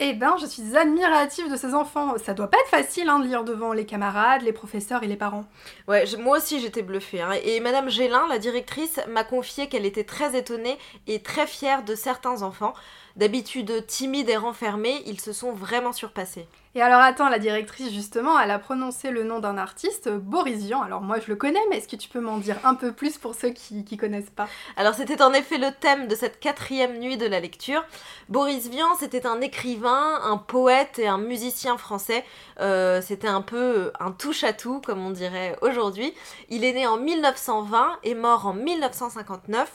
Eh 0.00 0.12
ben, 0.12 0.36
je 0.40 0.46
suis 0.46 0.76
admirative 0.76 1.50
de 1.50 1.56
ces 1.56 1.74
enfants. 1.74 2.14
Ça 2.24 2.32
doit 2.32 2.48
pas 2.48 2.58
être 2.58 2.70
facile 2.84 3.08
hein, 3.08 3.18
de 3.18 3.26
lire 3.26 3.42
devant 3.42 3.72
les 3.72 3.84
camarades, 3.84 4.42
les 4.42 4.52
professeurs 4.52 5.02
et 5.02 5.08
les 5.08 5.16
parents. 5.16 5.44
Ouais, 5.88 6.06
je- 6.06 6.16
moi 6.16 6.38
aussi 6.38 6.60
j'étais 6.60 6.82
bluffée. 6.82 7.20
hein. 7.20 7.32
Et 7.44 7.58
Madame 7.60 7.90
Gélin, 7.90 8.26
la 8.28 8.38
directrice, 8.38 9.00
m'a 9.08 9.24
confié 9.24 9.68
qu'elle 9.68 9.84
était 9.86 10.04
très 10.04 10.36
étonnée 10.38 10.78
et 11.08 11.20
très 11.20 11.46
fière 11.48 11.84
de 11.84 11.94
certains 11.96 12.42
enfants. 12.42 12.74
D'habitude 13.18 13.84
timides 13.88 14.28
et 14.28 14.36
renfermés, 14.36 15.02
ils 15.06 15.20
se 15.20 15.32
sont 15.32 15.52
vraiment 15.52 15.92
surpassés. 15.92 16.46
Et 16.76 16.80
alors 16.80 17.00
attends, 17.00 17.28
la 17.28 17.40
directrice 17.40 17.92
justement, 17.92 18.38
elle 18.38 18.52
a 18.52 18.58
prononcé 18.60 19.10
le 19.10 19.24
nom 19.24 19.40
d'un 19.40 19.58
artiste, 19.58 20.08
Boris 20.08 20.64
Vian. 20.64 20.82
Alors 20.82 21.00
moi 21.00 21.18
je 21.18 21.26
le 21.26 21.34
connais, 21.34 21.58
mais 21.68 21.78
est-ce 21.78 21.88
que 21.88 21.96
tu 21.96 22.08
peux 22.08 22.20
m'en 22.20 22.36
dire 22.36 22.56
un 22.62 22.76
peu 22.76 22.92
plus 22.92 23.18
pour 23.18 23.34
ceux 23.34 23.48
qui, 23.50 23.84
qui 23.84 23.96
connaissent 23.96 24.30
pas? 24.30 24.46
Alors 24.76 24.94
c'était 24.94 25.20
en 25.22 25.32
effet 25.32 25.58
le 25.58 25.72
thème 25.80 26.06
de 26.06 26.14
cette 26.14 26.38
quatrième 26.38 26.98
nuit 27.00 27.16
de 27.16 27.26
la 27.26 27.40
lecture. 27.40 27.84
Boris 28.28 28.68
Vian, 28.68 28.94
c'était 29.00 29.26
un 29.26 29.40
écrivain, 29.40 30.20
un 30.22 30.36
poète 30.36 31.00
et 31.00 31.08
un 31.08 31.18
musicien 31.18 31.78
français. 31.78 32.24
Euh, 32.60 33.00
c'était 33.00 33.26
un 33.26 33.42
peu 33.42 33.90
un 33.98 34.12
touche-à-tout, 34.12 34.80
comme 34.84 35.04
on 35.04 35.10
dirait 35.10 35.56
aujourd'hui. 35.62 36.12
Il 36.50 36.64
est 36.64 36.74
né 36.74 36.86
en 36.86 36.98
1920 36.98 37.98
et 38.04 38.14
mort 38.14 38.46
en 38.46 38.52
1959. 38.52 39.72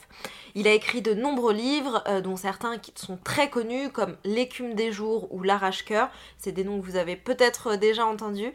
Il 0.56 0.68
a 0.68 0.72
écrit 0.72 1.02
de 1.02 1.16
nombreux 1.16 1.54
livres, 1.54 2.04
euh, 2.08 2.22
dont 2.22 2.36
certains 2.36 2.78
qui 2.78 2.94
sont 2.96 3.18
très 3.18 3.33
connus, 3.50 3.90
comme 3.90 4.16
L'écume 4.24 4.76
des 4.76 4.92
jours 4.92 5.28
ou 5.32 5.44
L'arrache-cœur. 5.44 6.10
C'est 6.38 6.52
des 6.52 6.64
noms 6.64 6.80
que 6.80 6.86
vous 6.86 6.96
avez 6.96 7.16
peut-être 7.16 7.76
déjà 7.76 8.06
entendus. 8.06 8.54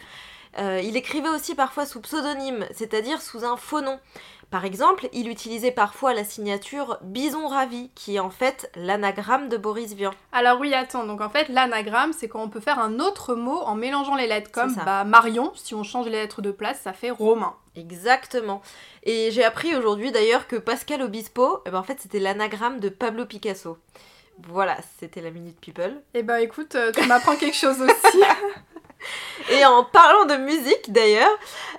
Euh, 0.59 0.81
il 0.83 0.97
écrivait 0.97 1.29
aussi 1.29 1.55
parfois 1.55 1.87
sous 1.87 2.01
pseudonyme, 2.01 2.67
c'est-à-dire 2.73 3.21
sous 3.21 3.45
un 3.45 3.57
faux 3.57 3.81
nom. 3.81 3.99
Par 4.51 4.65
exemple, 4.65 5.09
il 5.13 5.29
utilisait 5.29 5.71
parfois 5.71 6.15
la 6.15 6.25
signature 6.25 6.97
Bison 7.03 7.49
Ravi, 7.49 7.91
qui 7.95 8.17
est 8.17 8.21
en 8.21 8.31
fait 8.31 8.71
l'anagramme 8.77 9.51
de 9.51 9.59
Boris 9.59 9.93
Vian. 9.93 10.13
Alors 10.33 10.59
oui, 10.59 10.73
attends, 10.73 11.05
donc 11.05 11.21
en 11.21 11.29
fait 11.29 11.51
l'anagramme 11.51 12.15
c'est 12.15 12.29
quand 12.29 12.43
on 12.43 12.49
peut 12.49 12.61
faire 12.61 12.79
un 12.79 12.99
autre 12.99 13.35
mot 13.35 13.59
en 13.59 13.75
mélangeant 13.75 14.15
les 14.15 14.27
lettres, 14.27 14.51
comme 14.51 14.75
bah, 14.87 15.05
Marion, 15.05 15.53
si 15.55 15.75
on 15.75 15.83
change 15.83 16.07
les 16.07 16.13
lettres 16.13 16.41
de 16.41 16.51
place, 16.51 16.81
ça 16.81 16.95
fait 16.95 17.11
Romain. 17.11 17.55
Exactement. 17.77 18.63
Et 19.03 19.31
j'ai 19.31 19.45
appris 19.45 19.77
aujourd'hui 19.77 20.13
d'ailleurs 20.13 20.49
que 20.49 20.57
Pascal 20.57 21.03
Obispo, 21.03 21.61
eh 21.67 21.71
ben, 21.71 21.79
en 21.79 21.83
fait 21.83 22.01
c'était 22.01 22.19
l'anagramme 22.19 22.81
de 22.81 22.89
Pablo 22.89 23.27
Picasso. 23.27 23.77
Voilà, 24.47 24.77
c'était 24.99 25.21
la 25.21 25.31
Minute 25.31 25.61
People. 25.61 26.01
Eh 26.15 26.23
ben 26.23 26.37
écoute, 26.37 26.75
euh, 26.75 26.93
tu 26.93 27.07
m'apprends 27.07 27.37
quelque 27.37 27.57
chose 27.57 27.81
aussi. 27.81 28.23
Et 29.51 29.65
en 29.65 29.85
parlant 29.85 30.27
de 30.27 30.37
musique 30.37 30.93
d'ailleurs, 30.93 31.31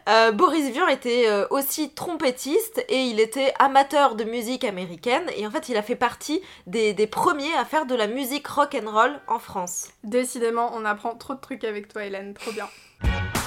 euh, 0.08 0.32
Boris 0.32 0.70
Vian 0.72 0.88
était 0.88 1.28
euh, 1.28 1.46
aussi 1.50 1.92
trompettiste 1.94 2.84
et 2.90 3.04
il 3.04 3.20
était 3.20 3.54
amateur 3.60 4.16
de 4.16 4.24
musique 4.24 4.64
américaine 4.64 5.30
et 5.36 5.46
en 5.46 5.52
fait 5.52 5.70
il 5.70 5.78
a 5.78 5.82
fait 5.82 5.96
partie 5.96 6.42
des, 6.68 6.94
des 6.94 7.08
premiers 7.08 7.54
à 7.56 7.66
faire 7.66 7.86
de 7.86 7.96
la 7.96 8.08
musique 8.08 8.48
rock 8.48 8.76
and 8.76 8.90
roll 8.90 9.20
en 9.28 9.40
France. 9.40 9.90
Décidément, 10.04 10.72
on 10.74 10.86
apprend 10.86 11.16
trop 11.16 11.36
de 11.36 11.40
trucs 11.40 11.64
avec 11.64 11.88
toi, 11.88 12.06
Hélène, 12.06 12.34
trop 12.34 12.52
bien. 12.52 12.68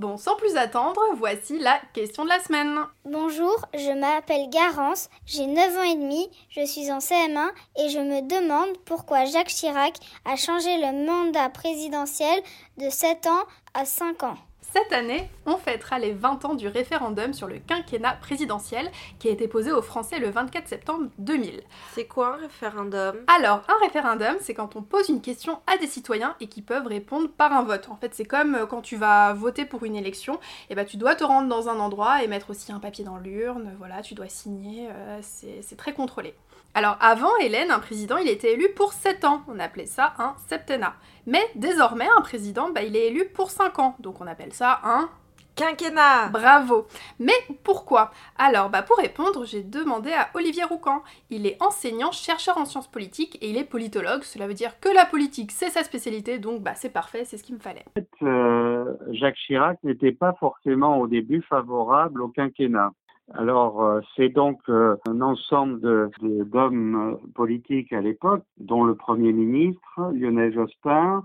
Bon, 0.00 0.16
sans 0.16 0.34
plus 0.36 0.56
attendre, 0.56 0.98
voici 1.18 1.58
la 1.58 1.78
question 1.92 2.24
de 2.24 2.30
la 2.30 2.40
semaine. 2.40 2.74
Bonjour, 3.04 3.54
je 3.74 3.92
m'appelle 3.92 4.48
Garance, 4.48 5.10
j'ai 5.26 5.44
9 5.44 5.76
ans 5.76 5.82
et 5.82 5.94
demi, 5.94 6.30
je 6.48 6.64
suis 6.64 6.90
en 6.90 7.00
CM1 7.00 7.50
et 7.78 7.90
je 7.90 7.98
me 7.98 8.22
demande 8.22 8.78
pourquoi 8.86 9.26
Jacques 9.26 9.48
Chirac 9.48 9.98
a 10.24 10.36
changé 10.36 10.74
le 10.78 11.04
mandat 11.04 11.50
présidentiel 11.50 12.40
de 12.78 12.88
7 12.88 13.26
ans 13.26 13.44
à 13.74 13.84
5 13.84 14.22
ans. 14.22 14.38
Cette 14.72 14.92
année, 14.92 15.28
on 15.46 15.56
fêtera 15.56 15.98
les 15.98 16.12
20 16.12 16.44
ans 16.44 16.54
du 16.54 16.68
référendum 16.68 17.32
sur 17.32 17.48
le 17.48 17.58
quinquennat 17.58 18.12
présidentiel 18.12 18.88
qui 19.18 19.26
a 19.26 19.32
été 19.32 19.48
posé 19.48 19.72
aux 19.72 19.82
Français 19.82 20.20
le 20.20 20.30
24 20.30 20.68
septembre 20.68 21.08
2000. 21.18 21.62
C'est 21.92 22.04
quoi 22.04 22.34
un 22.34 22.36
référendum? 22.36 23.16
Alors, 23.26 23.62
un 23.66 23.84
référendum, 23.84 24.36
c'est 24.40 24.54
quand 24.54 24.76
on 24.76 24.82
pose 24.82 25.08
une 25.08 25.22
question 25.22 25.58
à 25.66 25.76
des 25.76 25.88
citoyens 25.88 26.36
et 26.38 26.46
qui 26.46 26.62
peuvent 26.62 26.86
répondre 26.86 27.28
par 27.28 27.52
un 27.52 27.64
vote. 27.64 27.88
En 27.90 27.96
fait, 27.96 28.14
c'est 28.14 28.24
comme 28.24 28.54
euh, 28.54 28.66
quand 28.66 28.80
tu 28.80 28.94
vas 28.94 29.32
voter 29.32 29.64
pour 29.64 29.84
une 29.84 29.96
élection, 29.96 30.34
et 30.34 30.38
eh 30.70 30.74
ben 30.76 30.86
tu 30.86 30.96
dois 30.96 31.16
te 31.16 31.24
rendre 31.24 31.48
dans 31.48 31.68
un 31.68 31.80
endroit 31.80 32.22
et 32.22 32.28
mettre 32.28 32.50
aussi 32.50 32.70
un 32.70 32.78
papier 32.78 33.04
dans 33.04 33.16
l'urne, 33.16 33.74
voilà, 33.78 34.02
tu 34.02 34.14
dois 34.14 34.28
signer, 34.28 34.88
euh, 34.88 35.18
c'est 35.20 35.76
très 35.76 35.94
contrôlé. 35.94 36.32
Alors 36.74 36.96
avant 37.00 37.36
Hélène, 37.38 37.70
un 37.72 37.80
président, 37.80 38.16
il 38.16 38.28
était 38.28 38.52
élu 38.52 38.68
pour 38.76 38.92
7 38.92 39.24
ans, 39.24 39.42
on 39.48 39.58
appelait 39.58 39.86
ça 39.86 40.14
un 40.18 40.34
septennat. 40.46 40.94
Mais 41.26 41.42
désormais, 41.56 42.06
un 42.16 42.20
président, 42.20 42.70
bah, 42.70 42.82
il 42.82 42.96
est 42.96 43.08
élu 43.08 43.24
pour 43.26 43.50
5 43.50 43.78
ans, 43.80 43.96
donc 43.98 44.20
on 44.20 44.26
appelle 44.26 44.52
ça 44.52 44.80
un 44.84 45.10
quinquennat. 45.56 46.28
Bravo. 46.28 46.86
Mais 47.18 47.34
pourquoi? 47.64 48.12
Alors, 48.38 48.70
bah 48.70 48.82
pour 48.82 48.96
répondre, 48.96 49.44
j'ai 49.44 49.62
demandé 49.62 50.10
à 50.12 50.28
Olivier 50.34 50.64
Roucan. 50.64 51.02
Il 51.28 51.46
est 51.46 51.60
enseignant, 51.60 52.12
chercheur 52.12 52.56
en 52.56 52.64
sciences 52.64 52.90
politiques 52.90 53.36
et 53.42 53.50
il 53.50 53.58
est 53.58 53.64
politologue. 53.64 54.22
Cela 54.22 54.46
veut 54.46 54.54
dire 54.54 54.78
que 54.80 54.88
la 54.88 55.04
politique, 55.04 55.52
c'est 55.52 55.68
sa 55.68 55.82
spécialité, 55.82 56.38
donc 56.38 56.62
bah 56.62 56.74
c'est 56.74 56.92
parfait, 56.92 57.24
c'est 57.24 57.36
ce 57.36 57.42
qu'il 57.42 57.56
me 57.56 57.60
fallait. 57.60 57.84
En 57.88 58.00
fait, 58.00 58.08
euh, 58.22 58.94
Jacques 59.10 59.36
Chirac 59.46 59.78
n'était 59.82 60.12
pas 60.12 60.34
forcément 60.40 60.98
au 60.98 61.06
début 61.06 61.42
favorable 61.42 62.22
au 62.22 62.28
quinquennat. 62.28 62.92
Alors, 63.34 63.82
euh, 63.82 64.00
c'est 64.16 64.28
donc 64.28 64.60
euh, 64.68 64.96
un 65.06 65.20
ensemble 65.20 65.80
d'hommes 66.20 67.18
de, 67.22 67.32
politiques 67.32 67.92
à 67.92 68.00
l'époque, 68.00 68.44
dont 68.58 68.82
le 68.82 68.94
Premier 68.94 69.32
ministre, 69.32 70.12
Lionel 70.12 70.52
Jospin, 70.52 71.22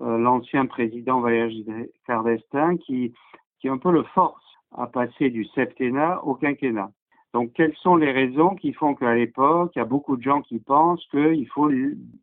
euh, 0.00 0.18
l'ancien 0.18 0.66
président 0.66 1.20
Valéry 1.20 1.64
Giscard 1.64 2.24
d'Estaing, 2.24 2.76
qui, 2.78 3.14
qui 3.60 3.68
un 3.68 3.78
peu 3.78 3.92
le 3.92 4.02
force 4.14 4.42
à 4.76 4.88
passer 4.88 5.30
du 5.30 5.44
septennat 5.44 6.24
au 6.24 6.34
quinquennat. 6.34 6.90
Donc, 7.32 7.52
quelles 7.52 7.74
sont 7.76 7.96
les 7.96 8.10
raisons 8.10 8.54
qui 8.56 8.72
font 8.72 8.94
qu'à 8.94 9.14
l'époque, 9.14 9.72
il 9.74 9.78
y 9.78 9.82
a 9.82 9.86
beaucoup 9.86 10.16
de 10.16 10.22
gens 10.22 10.40
qui 10.40 10.58
pensent 10.58 11.04
qu'il 11.10 11.48
faut 11.48 11.70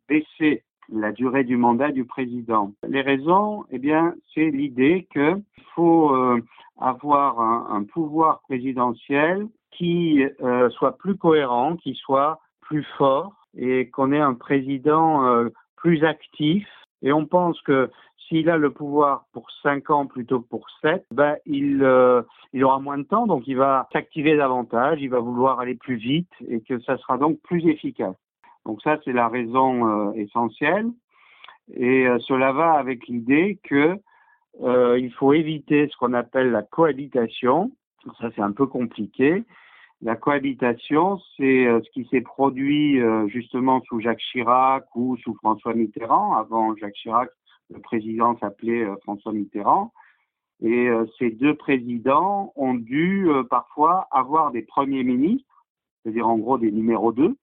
baisser 0.08 0.64
la 0.90 1.12
durée 1.12 1.44
du 1.44 1.56
mandat 1.58 1.92
du 1.92 2.06
président? 2.06 2.74
Les 2.88 3.02
raisons, 3.02 3.64
eh 3.72 3.80
bien, 3.80 4.14
c'est 4.34 4.50
l'idée 4.50 5.08
qu'il 5.12 5.44
faut 5.76 6.14
euh, 6.14 6.42
avoir 6.82 7.40
un, 7.40 7.84
pouvoir 7.84 8.42
présidentiel 8.42 9.48
qui 9.72 10.26
euh, 10.42 10.70
soit 10.72 10.98
plus 10.98 11.16
cohérent, 11.16 11.76
qui 11.78 11.96
soit 11.96 12.40
plus 12.62 12.84
fort 12.98 13.34
et 13.58 13.90
qu'on 13.90 14.12
ait 14.12 14.20
un 14.20 14.34
président 14.34 15.26
euh, 15.26 15.50
plus 15.76 16.04
actif. 16.04 16.68
Et 17.02 17.14
on 17.14 17.26
pense 17.26 17.62
que 17.62 17.90
s'il 18.28 18.50
a 18.50 18.58
le 18.58 18.72
pouvoir 18.72 19.26
pour 19.34 19.50
cinq 19.64 19.90
ans 19.90 20.06
plutôt 20.06 20.42
que 20.42 20.48
pour 20.48 20.68
sept, 20.82 21.06
ben 21.12 21.38
il, 21.46 21.86
il 22.54 22.64
aura 22.64 22.80
moins 22.80 22.98
de 22.98 23.04
temps, 23.04 23.28
donc 23.28 23.48
il 23.48 23.58
va 23.58 23.88
s'activer 23.92 24.38
davantage, 24.38 25.02
il 25.02 25.10
va 25.10 25.20
vouloir 25.20 25.60
aller 25.60 25.76
plus 25.76 25.96
vite 25.96 26.32
et 26.48 26.62
que 26.62 26.80
ça 26.82 26.98
sera 26.98 27.18
donc 27.18 27.40
plus 27.42 27.66
efficace. 27.68 28.16
Donc 28.66 28.82
ça, 28.82 29.00
c'est 29.04 29.14
la 29.14 29.28
raison 29.28 29.88
euh, 29.88 30.14
essentielle. 30.14 30.88
Et 31.74 32.08
euh, 32.08 32.20
cela 32.20 32.52
va 32.52 32.74
avec 32.74 33.08
l'idée 33.08 33.60
que 33.64 33.98
euh, 34.62 35.00
il 35.00 35.12
faut 35.14 35.34
éviter 35.34 35.88
ce 35.88 35.98
qu'on 35.98 36.14
appelle 36.14 36.52
la 36.52 36.64
cohabitation. 36.64 37.72
Ça, 38.20 38.30
c'est 38.36 38.42
un 38.42 38.52
peu 38.52 38.68
compliqué. 38.68 39.44
La 40.02 40.16
cohabitation, 40.16 41.20
c'est 41.38 41.66
ce 41.66 41.90
qui 41.92 42.08
s'est 42.10 42.22
produit 42.22 43.00
justement 43.28 43.82
sous 43.82 44.00
Jacques 44.00 44.24
Chirac 44.32 44.84
ou 44.96 45.16
sous 45.18 45.36
François 45.36 45.76
Mitterrand. 45.76 46.36
Avant 46.36 46.76
Jacques 46.76 46.96
Chirac, 46.96 47.30
le 47.70 47.80
président 47.80 48.36
s'appelait 48.40 48.84
François 49.04 49.32
Mitterrand. 49.32 49.94
Et 50.64 50.90
ces 51.20 51.30
deux 51.30 51.54
présidents 51.54 52.52
ont 52.56 52.74
dû 52.74 53.30
parfois 53.52 54.08
avoir 54.10 54.50
des 54.52 54.64
premiers 54.64 55.04
ministres, 55.04 55.66
c'est-à-dire 56.02 56.28
en 56.28 56.40
gros 56.40 56.58
des 56.58 56.72
numéros 56.72 57.12
2, 57.12 57.36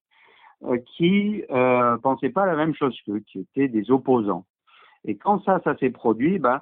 euh, 0.64 0.76
qui 0.96 1.44
euh, 1.52 1.96
pensaient 1.98 2.30
pas 2.30 2.44
la 2.44 2.56
même 2.56 2.74
chose 2.74 2.98
qu'eux, 3.06 3.20
qui 3.20 3.38
étaient 3.38 3.68
des 3.68 3.92
opposants. 3.92 4.44
Et 5.04 5.16
quand 5.16 5.40
ça, 5.44 5.60
ça 5.62 5.76
s'est 5.76 5.90
produit, 5.90 6.40
ben, 6.40 6.56
euh, 6.56 6.58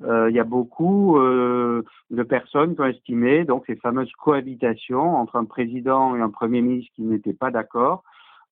il 0.00 0.34
y 0.34 0.40
a 0.40 0.44
beaucoup 0.44 1.16
euh, 1.18 1.84
de 2.10 2.22
personnes 2.22 2.74
qui 2.74 2.80
ont 2.80 2.86
estimé 2.86 3.44
donc 3.44 3.64
ces 3.66 3.76
fameuses 3.76 4.10
cohabitations 4.12 5.16
entre 5.16 5.36
un 5.36 5.44
président 5.44 6.16
et 6.16 6.20
un 6.20 6.30
premier 6.30 6.60
ministre 6.60 6.92
qui 6.96 7.02
n'étaient 7.02 7.34
pas 7.34 7.50
d'accord. 7.50 8.02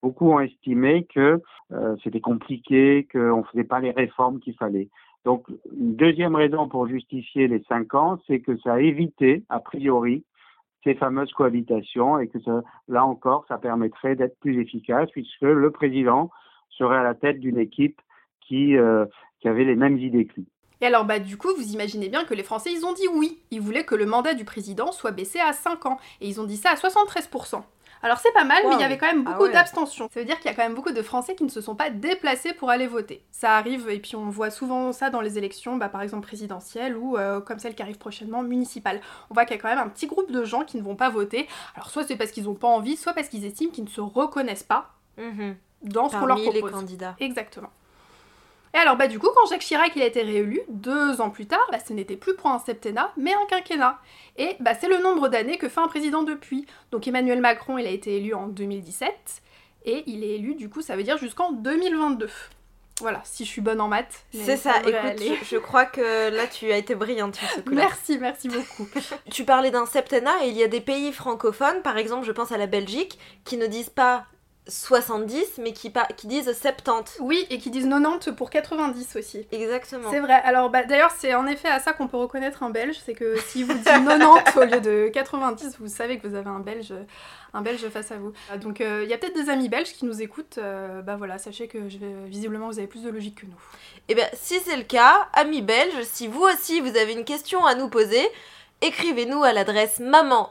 Beaucoup 0.03 0.31
ont 0.31 0.41
estimé 0.41 1.07
que 1.15 1.43
euh, 1.73 1.97
c'était 2.03 2.21
compliqué, 2.21 3.07
qu'on 3.13 3.39
ne 3.39 3.43
faisait 3.45 3.65
pas 3.65 3.81
les 3.81 3.91
réformes 3.91 4.41
qu'il 4.41 4.55
fallait. 4.55 4.89
Donc, 5.25 5.47
une 5.77 5.97
deuxième 5.97 6.35
raison 6.35 6.69
pour 6.69 6.87
justifier 6.87 7.47
les 7.47 7.63
cinq 7.65 7.95
ans, 7.95 8.19
c'est 8.27 8.41
que 8.41 8.57
ça 8.59 8.75
a 8.75 8.81
évité, 8.81 9.45
a 9.51 9.61
priori, 9.61 10.25
ces 10.83 10.95
fameuses 10.95 11.33
cohabitations 11.33 12.19
et 12.19 12.29
que 12.29 12.41
ça, 12.41 12.63
là 12.89 13.05
encore, 13.05 13.45
ça 13.49 13.59
permettrait 13.59 14.17
d'être 14.17 14.39
plus 14.41 14.59
efficace 14.59 15.11
puisque 15.11 15.43
le 15.43 15.71
président 15.71 16.31
serait 16.71 16.97
à 16.97 17.03
la 17.03 17.15
tête 17.15 17.39
d'une 17.39 17.59
équipe 17.59 18.01
qui, 18.41 18.79
euh, 18.79 19.05
qui 19.41 19.49
avait 19.49 19.65
les 19.65 19.77
mêmes 19.77 19.99
idées 19.99 20.25
que 20.25 20.37
lui. 20.37 20.49
Et 20.81 20.87
alors, 20.87 21.05
bah, 21.05 21.19
du 21.19 21.37
coup, 21.37 21.49
vous 21.57 21.73
imaginez 21.73 22.09
bien 22.09 22.25
que 22.25 22.35
les 22.35 22.43
Français, 22.43 22.73
ils 22.73 22.85
ont 22.85 22.93
dit 22.93 23.09
oui. 23.13 23.39
Ils 23.51 23.61
voulaient 23.61 23.85
que 23.85 23.95
le 23.95 24.07
mandat 24.07 24.35
du 24.35 24.45
président 24.45 24.93
soit 24.93 25.11
baissé 25.11 25.39
à 25.41 25.53
5 25.53 25.87
ans. 25.87 25.99
Et 26.21 26.29
ils 26.29 26.41
ont 26.41 26.45
dit 26.45 26.57
ça 26.57 26.71
à 26.71 26.75
73%. 26.75 27.63
Alors 28.03 28.19
c'est 28.19 28.33
pas 28.33 28.45
mal, 28.45 28.63
mais 28.67 28.77
il 28.77 28.81
y 28.81 28.85
avait 28.85 28.97
quand 28.97 29.07
même 29.07 29.25
ah 29.27 29.33
beaucoup 29.33 29.49
d'abstention. 29.49 30.09
Ça 30.13 30.21
veut 30.21 30.27
dire 30.27 30.37
qu'il 30.37 30.47
y 30.47 30.49
a 30.49 30.57
quand 30.57 30.63
même 30.63 30.75
beaucoup 30.75 30.93
de 30.93 31.03
Français 31.03 31.35
qui 31.35 31.45
ne 31.45 31.51
se 31.51 31.61
sont 31.61 31.75
pas 31.75 31.91
déplacés 31.91 32.55
pour 32.55 32.71
aller 32.71 32.87
voter. 32.87 33.23
Ça 33.31 33.57
arrive, 33.57 33.91
et 33.91 33.99
puis 33.99 34.17
on 34.17 34.31
voit 34.31 34.51
souvent 34.51 34.93
ça 34.93 35.11
dans 35.11 35.21
les 35.21 35.37
élections, 35.37 35.77
bah, 35.77 35.91
par 35.91 36.01
exemple 36.01 36.27
présidentielles 36.27 36.97
ou 36.97 37.19
euh, 37.19 37.41
comme 37.41 37.59
celle 37.59 37.75
qui 37.75 37.83
arrive 37.83 37.99
prochainement, 37.99 38.43
municipale. 38.43 39.01
On 39.29 39.35
voit 39.35 39.45
qu'il 39.45 39.57
y 39.57 39.59
a 39.59 39.63
quand 39.63 39.69
même 39.69 39.79
un 39.79 39.89
petit 39.89 40.07
groupe 40.07 40.31
de 40.33 40.45
gens 40.45 40.65
qui 40.65 40.79
ne 40.79 40.83
vont 40.83 40.97
pas 40.97 41.11
voter. 41.11 41.47
Alors 41.75 41.91
soit 41.91 42.05
c'est 42.05 42.17
parce 42.17 42.31
qu'ils 42.31 42.45
n'ont 42.45 42.55
pas 42.55 42.69
envie, 42.69 42.97
soit 42.97 43.13
parce 43.13 43.29
qu'ils 43.29 43.45
estiment 43.45 43.71
qu'ils 43.71 43.85
ne 43.85 43.91
se 43.91 44.01
reconnaissent 44.01 44.63
pas 44.63 44.95
mhm. 45.19 45.57
dans 45.83 46.09
ce 46.09 46.17
qu'on 46.17 46.27
leur 46.27 46.41
propose. 46.41 46.55
les 46.55 46.71
candidats. 46.71 47.17
Exactement. 47.21 47.71
Et 48.75 48.79
alors, 48.79 48.97
bah, 48.97 49.09
du 49.09 49.19
coup, 49.19 49.29
quand 49.35 49.47
Jacques 49.49 49.63
Chirac 49.63 49.93
il 49.97 50.03
a 50.03 50.07
été 50.07 50.23
réélu, 50.23 50.61
deux 50.69 51.21
ans 51.21 51.31
plus 51.31 51.47
tard, 51.47 51.67
bah, 51.73 51.79
ce 51.85 51.93
n'était 51.93 52.17
plus 52.17 52.35
pour 52.35 52.51
un 52.51 52.59
septennat, 52.59 53.13
mais 53.17 53.33
un 53.33 53.47
quinquennat. 53.49 53.99
Et 54.37 54.57
bah, 54.61 54.73
c'est 54.79 54.89
le 54.89 54.99
nombre 54.99 55.29
d'années 55.29 55.59
que 55.59 55.69
fait 55.69 55.81
un 55.81 55.89
président 55.89 56.23
depuis. 56.23 56.67
Donc 56.93 57.09
Emmanuel 57.09 57.41
Macron, 57.41 57.79
il 57.79 57.87
a 57.87 57.91
été 57.91 58.17
élu 58.17 58.35
en 58.35 58.47
2017, 58.47 59.43
et 59.87 60.05
il 60.07 60.23
est 60.23 60.37
élu, 60.37 60.55
du 60.55 60.69
coup, 60.69 60.83
ça 60.83 60.97
veut 60.97 61.03
dire 61.03 61.19
jusqu'en 61.19 61.53
2022. 61.53 62.29
Voilà, 63.01 63.23
si 63.25 63.47
je 63.47 63.51
suis 63.51 63.63
bonne 63.63 63.81
en 63.81 63.89
maths. 63.89 64.25
C'est 64.33 64.59
ça, 64.59 64.75
écoute, 64.81 65.25
je, 65.51 65.57
crois 65.57 65.87
que 65.87 66.29
là 66.29 66.47
tu 66.47 66.71
as 66.71 66.77
été 66.77 66.95
brillante 66.95 67.37
sur 67.37 67.49
ce 67.49 67.61
coup 67.61 67.73
Merci, 67.73 68.19
merci 68.19 68.49
beaucoup. 68.49 68.87
tu 69.31 69.45
parlais 69.45 69.71
d'un 69.71 69.87
septennat 69.87 70.45
et 70.45 70.49
il 70.49 70.57
y 70.57 70.63
a 70.63 70.69
des 70.69 70.83
pays 70.83 71.11
francophones, 71.11 71.81
par 71.83 71.97
exemple, 71.97 72.27
je 72.27 72.33
pense 72.33 72.53
à 72.53 72.59
la 72.59 72.67
Belgique, 72.67 73.19
qui 73.45 73.57
ne 73.57 73.67
disent 73.67 73.89
pas 73.89 74.27
70, 74.71 75.59
mais 75.59 75.73
qui, 75.73 75.93
qui 76.17 76.27
disent 76.27 76.53
70. 76.53 77.19
Oui, 77.21 77.47
et 77.51 77.59
qui 77.59 77.71
disent 77.71 77.89
90 77.89 78.31
pour 78.37 78.51
90 78.51 79.17
aussi. 79.17 79.47
Exactement. 79.53 80.11
C'est 80.11 80.21
vrai. 80.21 80.41
Alors, 80.45 80.71
bah, 80.71 80.85
d'ailleurs, 80.85 81.13
c'est 81.19 81.35
en 81.35 81.47
effet 81.47 81.69
à 81.69 81.79
ça 81.79 81.93
qu'on 81.93 82.09
peut 82.09 82.17
reconnaître 82.17 82.63
un 82.63 82.71
Belge. 82.71 82.97
C'est 83.05 83.15
que 83.15 83.39
si 83.39 83.63
vous 83.63 83.75
dites 83.75 83.85
90 83.85 84.57
au 84.57 84.65
lieu 84.65 84.81
de 84.81 85.09
90, 85.13 85.77
vous 85.81 85.89
savez 85.89 86.19
que 86.19 86.27
vous 86.27 86.35
avez 86.35 86.49
un 86.49 86.61
Belge, 86.61 86.95
un 87.53 87.63
Belge 87.63 87.87
face 87.89 88.13
à 88.13 88.17
vous. 88.17 88.33
Donc, 88.61 88.81
euh, 88.81 89.01
il 89.05 89.11
y 89.11 89.13
a 89.13 89.19
peut-être 89.19 89.35
des 89.35 89.51
amis 89.51 89.69
belges 89.69 89.93
qui 89.93 90.05
nous 90.05 90.23
écoutent. 90.23 90.59
Euh, 90.59 91.03
bah 91.03 91.17
voilà, 91.17 91.39
sachez 91.39 91.69
que 91.69 91.89
je 91.89 91.99
vais, 91.99 92.15
visiblement, 92.27 92.69
vous 92.69 92.79
avez 92.79 92.89
plus 92.89 93.03
de 93.03 93.11
logique 93.11 93.41
que 93.41 93.47
nous. 93.47 93.53
Et 94.09 94.13
eh 94.13 94.15
bien, 94.15 94.27
si 94.35 94.59
c'est 94.61 94.77
le 94.77 94.85
cas, 94.85 95.29
amis 95.33 95.63
belges, 95.63 96.03
si 96.05 96.29
vous 96.29 96.43
aussi 96.43 96.81
vous 96.81 96.97
avez 96.97 97.13
une 97.13 97.25
question 97.25 97.65
à 97.65 97.75
nous 97.75 97.89
poser, 97.89 98.27
écrivez-nous 98.81 99.43
à 99.43 99.53
l'adresse 99.53 100.01
maman 100.01 100.51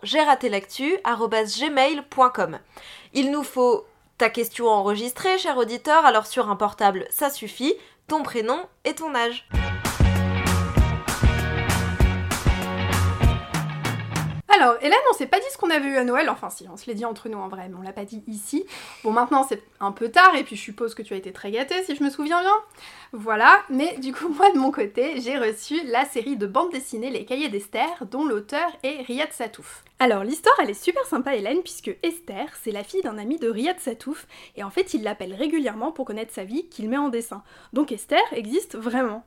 Il 3.13 3.31
nous 3.31 3.43
faut 3.43 3.85
ta 4.19 4.29
question 4.29 4.67
enregistrée, 4.67 5.38
cher 5.38 5.57
auditeur, 5.57 6.05
alors 6.05 6.27
sur 6.27 6.49
un 6.49 6.57
portable, 6.57 7.07
ça 7.09 7.29
suffit, 7.29 7.73
ton 8.07 8.21
prénom 8.21 8.59
et 8.83 8.93
ton 8.93 9.15
âge. 9.15 9.47
Alors, 14.51 14.77
Hélène, 14.81 14.97
on 15.11 15.13
s'est 15.13 15.27
pas 15.27 15.39
dit 15.39 15.45
ce 15.51 15.59
qu'on 15.59 15.69
avait 15.69 15.89
eu 15.89 15.97
à 15.97 16.03
Noël, 16.03 16.27
enfin 16.27 16.49
si, 16.49 16.67
on 16.73 16.75
se 16.75 16.87
l'est 16.87 16.95
dit 16.95 17.05
entre 17.05 17.29
nous 17.29 17.37
en 17.37 17.47
vrai, 17.47 17.69
mais 17.69 17.75
on 17.75 17.83
l'a 17.83 17.93
pas 17.93 18.05
dit 18.05 18.23
ici. 18.27 18.65
Bon, 19.03 19.11
maintenant 19.11 19.45
c'est 19.47 19.61
un 19.79 19.91
peu 19.91 20.09
tard, 20.09 20.35
et 20.35 20.43
puis 20.43 20.55
je 20.55 20.61
suppose 20.61 20.95
que 20.95 21.03
tu 21.03 21.13
as 21.13 21.17
été 21.17 21.31
très 21.31 21.51
gâtée 21.51 21.83
si 21.83 21.95
je 21.95 22.03
me 22.03 22.09
souviens 22.09 22.41
bien. 22.41 22.55
Voilà, 23.13 23.61
mais 23.69 23.97
du 23.99 24.11
coup, 24.11 24.27
moi 24.37 24.51
de 24.51 24.57
mon 24.57 24.71
côté, 24.71 25.21
j'ai 25.21 25.37
reçu 25.37 25.75
la 25.85 26.03
série 26.05 26.35
de 26.35 26.47
bande 26.47 26.71
dessinée 26.71 27.11
Les 27.11 27.25
Cahiers 27.25 27.49
d'Esther, 27.49 28.05
dont 28.09 28.25
l'auteur 28.25 28.67
est 28.81 29.03
Riyad 29.03 29.31
Satouf. 29.31 29.83
Alors, 29.99 30.23
l'histoire 30.23 30.55
elle 30.63 30.71
est 30.71 30.81
super 30.81 31.05
sympa, 31.05 31.35
Hélène, 31.35 31.61
puisque 31.61 31.95
Esther, 32.01 32.47
c'est 32.63 32.71
la 32.71 32.83
fille 32.83 33.01
d'un 33.03 33.19
ami 33.19 33.37
de 33.37 33.49
Riyad 33.49 33.79
Satouf, 33.79 34.25
et 34.55 34.63
en 34.63 34.71
fait, 34.71 34.95
il 34.95 35.03
l'appelle 35.03 35.35
régulièrement 35.35 35.91
pour 35.91 36.05
connaître 36.05 36.33
sa 36.33 36.43
vie 36.43 36.67
qu'il 36.69 36.89
met 36.89 36.97
en 36.97 37.09
dessin. 37.09 37.43
Donc 37.73 37.91
Esther 37.91 38.23
existe 38.31 38.75
vraiment. 38.75 39.23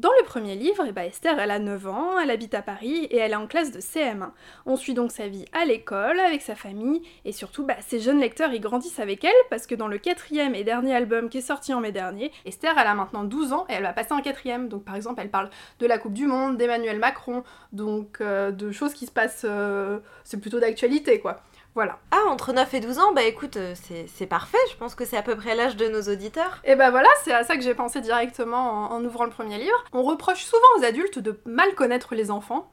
Dans 0.00 0.12
le 0.18 0.24
premier 0.24 0.56
livre, 0.56 0.82
eh 0.88 0.92
ben, 0.92 1.02
Esther, 1.02 1.38
elle 1.38 1.50
a 1.50 1.58
9 1.58 1.86
ans, 1.86 2.18
elle 2.18 2.30
habite 2.30 2.54
à 2.54 2.62
Paris 2.62 3.04
et 3.10 3.18
elle 3.18 3.32
est 3.32 3.36
en 3.36 3.46
classe 3.46 3.70
de 3.70 3.80
CM1. 3.80 4.30
On 4.64 4.76
suit 4.76 4.94
donc 4.94 5.12
sa 5.12 5.28
vie 5.28 5.44
à 5.52 5.66
l'école, 5.66 6.18
avec 6.20 6.40
sa 6.40 6.54
famille, 6.54 7.02
et 7.26 7.32
surtout, 7.32 7.66
bah, 7.66 7.76
ces 7.86 8.00
jeunes 8.00 8.18
lecteurs, 8.18 8.50
ils 8.54 8.62
grandissent 8.62 8.98
avec 8.98 9.22
elle, 9.24 9.34
parce 9.50 9.66
que 9.66 9.74
dans 9.74 9.88
le 9.88 9.98
quatrième 9.98 10.54
et 10.54 10.64
dernier 10.64 10.94
album 10.94 11.28
qui 11.28 11.36
est 11.36 11.42
sorti 11.42 11.74
en 11.74 11.80
mai 11.80 11.92
dernier, 11.92 12.32
Esther, 12.46 12.72
elle 12.78 12.86
a 12.86 12.94
maintenant 12.94 13.24
12 13.24 13.52
ans 13.52 13.66
et 13.68 13.74
elle 13.74 13.82
va 13.82 13.92
passer 13.92 14.14
en 14.14 14.22
quatrième. 14.22 14.70
Donc 14.70 14.84
par 14.84 14.96
exemple, 14.96 15.20
elle 15.20 15.28
parle 15.28 15.50
de 15.80 15.86
la 15.86 15.98
Coupe 15.98 16.14
du 16.14 16.26
Monde, 16.26 16.56
d'Emmanuel 16.56 16.98
Macron, 16.98 17.44
donc 17.74 18.22
euh, 18.22 18.52
de 18.52 18.72
choses 18.72 18.94
qui 18.94 19.04
se 19.04 19.12
passent, 19.12 19.44
euh, 19.46 19.98
c'est 20.24 20.40
plutôt 20.40 20.60
d'actualité, 20.60 21.20
quoi. 21.20 21.42
Voilà. 21.74 21.98
Ah, 22.10 22.22
entre 22.28 22.52
9 22.52 22.74
et 22.74 22.80
12 22.80 22.98
ans, 22.98 23.12
bah 23.12 23.22
écoute, 23.22 23.56
euh, 23.56 23.74
c'est 24.06 24.26
parfait, 24.26 24.58
je 24.70 24.76
pense 24.76 24.96
que 24.96 25.04
c'est 25.04 25.16
à 25.16 25.22
peu 25.22 25.36
près 25.36 25.54
l'âge 25.54 25.76
de 25.76 25.86
nos 25.86 26.02
auditeurs. 26.02 26.60
Et 26.64 26.74
bah 26.74 26.90
voilà, 26.90 27.08
c'est 27.22 27.32
à 27.32 27.44
ça 27.44 27.56
que 27.56 27.62
j'ai 27.62 27.74
pensé 27.74 28.00
directement 28.00 28.90
en, 28.90 29.04
ouvrant 29.04 29.24
le 29.24 29.30
premier 29.30 29.58
livre. 29.58 29.84
On 29.92 30.02
reproche 30.02 30.42
souvent 30.42 30.66
aux 30.78 30.84
adultes 30.84 31.20
de 31.20 31.40
mal 31.44 31.74
connaître 31.74 32.14
les 32.14 32.30
enfants. 32.30 32.68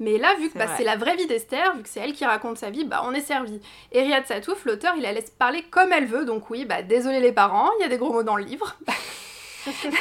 Mais 0.00 0.16
là, 0.16 0.34
vu 0.40 0.48
que 0.50 0.58
bah, 0.58 0.66
c'est 0.76 0.84
la 0.84 0.96
vraie 0.96 1.14
vie 1.14 1.26
d'Esther, 1.26 1.76
vu 1.76 1.82
que 1.82 1.88
c'est 1.88 2.00
elle 2.00 2.14
qui 2.14 2.24
raconte 2.24 2.56
sa 2.56 2.70
vie, 2.70 2.84
bah 2.84 3.02
on 3.04 3.12
est 3.12 3.20
servi. 3.20 3.60
Et 3.92 4.00
Riyad 4.00 4.26
Satouf, 4.26 4.64
l'auteur, 4.64 4.94
il 4.96 5.02
la 5.02 5.12
laisse 5.12 5.30
parler 5.30 5.62
comme 5.70 5.92
elle 5.92 6.06
veut, 6.06 6.24
donc 6.24 6.48
oui, 6.48 6.64
bah 6.64 6.82
désolé 6.82 7.20
les 7.20 7.32
parents, 7.32 7.68
il 7.78 7.82
y 7.82 7.84
a 7.84 7.88
des 7.88 7.98
gros 7.98 8.12
mots 8.12 8.22
dans 8.22 8.36
le 8.36 8.44
livre. 8.44 8.76
il 9.66 9.92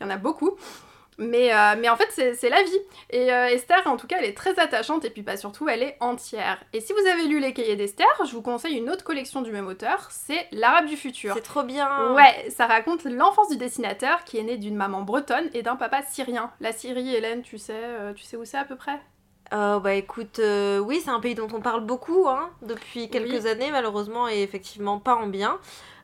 y 0.00 0.04
en 0.04 0.10
a 0.10 0.18
beaucoup. 0.18 0.58
Mais, 1.18 1.54
euh, 1.54 1.74
mais 1.78 1.88
en 1.88 1.96
fait, 1.96 2.08
c'est 2.36 2.48
la 2.48 2.62
vie. 2.62 2.78
Et 3.10 3.32
euh, 3.32 3.46
Esther, 3.46 3.82
en 3.86 3.96
tout 3.96 4.06
cas, 4.06 4.16
elle 4.18 4.24
est 4.24 4.36
très 4.36 4.58
attachante 4.58 5.04
et 5.04 5.10
puis 5.10 5.22
pas 5.22 5.36
surtout, 5.36 5.68
elle 5.68 5.82
est 5.82 5.96
entière. 6.00 6.58
Et 6.72 6.80
si 6.80 6.92
vous 6.92 7.06
avez 7.08 7.26
lu 7.26 7.40
Les 7.40 7.52
Cahiers 7.52 7.76
d'Esther, 7.76 8.06
je 8.26 8.32
vous 8.32 8.42
conseille 8.42 8.76
une 8.76 8.90
autre 8.90 9.04
collection 9.04 9.42
du 9.42 9.52
même 9.52 9.66
auteur, 9.66 10.08
c'est 10.10 10.46
L'Arabe 10.52 10.86
du 10.86 10.96
futur. 10.96 11.34
C'est 11.34 11.42
trop 11.42 11.62
bien 11.62 12.12
Ouais, 12.14 12.50
ça 12.50 12.66
raconte 12.66 13.04
l'enfance 13.04 13.48
du 13.48 13.56
dessinateur 13.56 14.24
qui 14.24 14.38
est 14.38 14.42
né 14.42 14.56
d'une 14.56 14.76
maman 14.76 15.02
bretonne 15.02 15.48
et 15.54 15.62
d'un 15.62 15.76
papa 15.76 16.02
syrien. 16.02 16.50
La 16.60 16.72
Syrie, 16.72 17.14
Hélène, 17.14 17.42
tu 17.42 17.58
sais, 17.58 17.72
euh, 17.74 18.12
tu 18.12 18.24
sais 18.24 18.36
où 18.36 18.44
c'est 18.44 18.58
à 18.58 18.64
peu 18.64 18.76
près? 18.76 19.00
Bah 19.52 19.94
écoute, 19.94 20.40
oui, 20.80 21.00
c'est 21.04 21.10
un 21.10 21.20
pays 21.20 21.36
dont 21.36 21.46
on 21.54 21.60
parle 21.60 21.84
beaucoup 21.84 22.26
hein, 22.28 22.50
depuis 22.62 23.08
quelques 23.08 23.46
années, 23.46 23.70
malheureusement, 23.70 24.28
et 24.28 24.42
effectivement 24.42 24.98
pas 24.98 25.14
en 25.14 25.28
bien. 25.28 25.60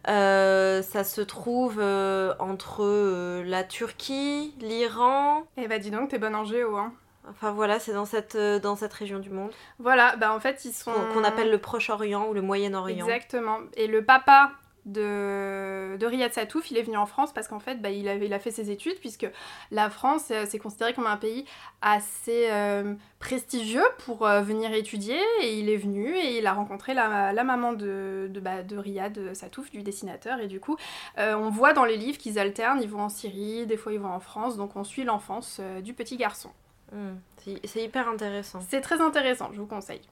Euh, 0.08 0.82
ça 0.82 1.04
se 1.04 1.20
trouve 1.20 1.78
euh, 1.78 2.34
entre 2.38 2.82
euh, 2.82 3.42
la 3.44 3.64
Turquie, 3.64 4.54
l'Iran. 4.60 5.44
Eh 5.56 5.68
bah 5.68 5.78
dis 5.78 5.90
donc, 5.90 6.08
t'es 6.08 6.18
bonne 6.18 6.34
en 6.34 6.44
géo, 6.44 6.76
hein. 6.76 6.92
Enfin 7.28 7.52
voilà, 7.52 7.78
c'est 7.78 7.92
dans 7.92 8.06
cette, 8.06 8.36
dans 8.36 8.76
cette 8.76 8.94
région 8.94 9.18
du 9.18 9.30
monde. 9.30 9.50
Voilà, 9.78 10.16
bah 10.16 10.34
en 10.34 10.40
fait 10.40 10.64
ils 10.64 10.72
sont... 10.72 10.92
Qu'on 11.12 11.22
appelle 11.22 11.50
le 11.50 11.58
Proche-Orient 11.58 12.26
ou 12.28 12.32
le 12.32 12.40
Moyen-Orient. 12.40 13.06
Exactement. 13.06 13.58
Et 13.74 13.86
le 13.86 14.04
papa 14.04 14.52
de, 14.86 15.96
de 15.98 16.06
Riyad 16.06 16.32
Satouf, 16.32 16.70
il 16.70 16.78
est 16.78 16.82
venu 16.82 16.96
en 16.96 17.06
France 17.06 17.32
parce 17.32 17.48
qu'en 17.48 17.60
fait, 17.60 17.80
bah, 17.80 17.90
il, 17.90 18.08
avait, 18.08 18.26
il 18.26 18.32
a 18.32 18.38
fait 18.38 18.50
ses 18.50 18.70
études, 18.70 18.98
puisque 19.00 19.26
la 19.70 19.90
France, 19.90 20.28
euh, 20.30 20.44
c'est 20.48 20.58
considéré 20.58 20.94
comme 20.94 21.06
un 21.06 21.16
pays 21.16 21.44
assez 21.82 22.48
euh, 22.50 22.94
prestigieux 23.18 23.84
pour 24.04 24.26
euh, 24.26 24.40
venir 24.40 24.72
étudier, 24.72 25.18
et 25.42 25.58
il 25.58 25.68
est 25.68 25.76
venu 25.76 26.16
et 26.16 26.38
il 26.38 26.46
a 26.46 26.52
rencontré 26.52 26.94
la, 26.94 27.32
la 27.32 27.44
maman 27.44 27.72
de, 27.72 28.28
de, 28.30 28.40
bah, 28.40 28.62
de, 28.62 28.76
Riyad 28.76 29.34
Satouf, 29.34 29.70
du 29.70 29.82
dessinateur, 29.82 30.40
et 30.40 30.46
du 30.46 30.60
coup, 30.60 30.76
on 31.18 31.50
voit 31.50 31.72
dans 31.72 31.84
les 31.84 31.96
livres 31.96 32.18
qu'ils 32.18 32.38
alternent, 32.38 32.80
ils 32.82 32.88
vont 32.88 33.02
en 33.02 33.08
Syrie, 33.08 33.66
des 33.66 33.76
fois 33.76 33.92
ils 33.92 34.00
vont 34.00 34.12
en 34.12 34.20
France, 34.20 34.56
donc 34.56 34.76
on 34.76 34.84
suit 34.84 35.04
l'enfance 35.04 35.60
du 35.82 35.92
petit 35.92 36.16
garçon. 36.16 36.50
Hmm, 36.92 37.16
c'est 37.64 37.82
hyper 37.82 38.08
intéressant. 38.08 38.60
C'est 38.68 38.80
très 38.80 39.00
intéressant, 39.00 39.50
je 39.52 39.60
vous 39.60 39.66
conseille. 39.66 40.02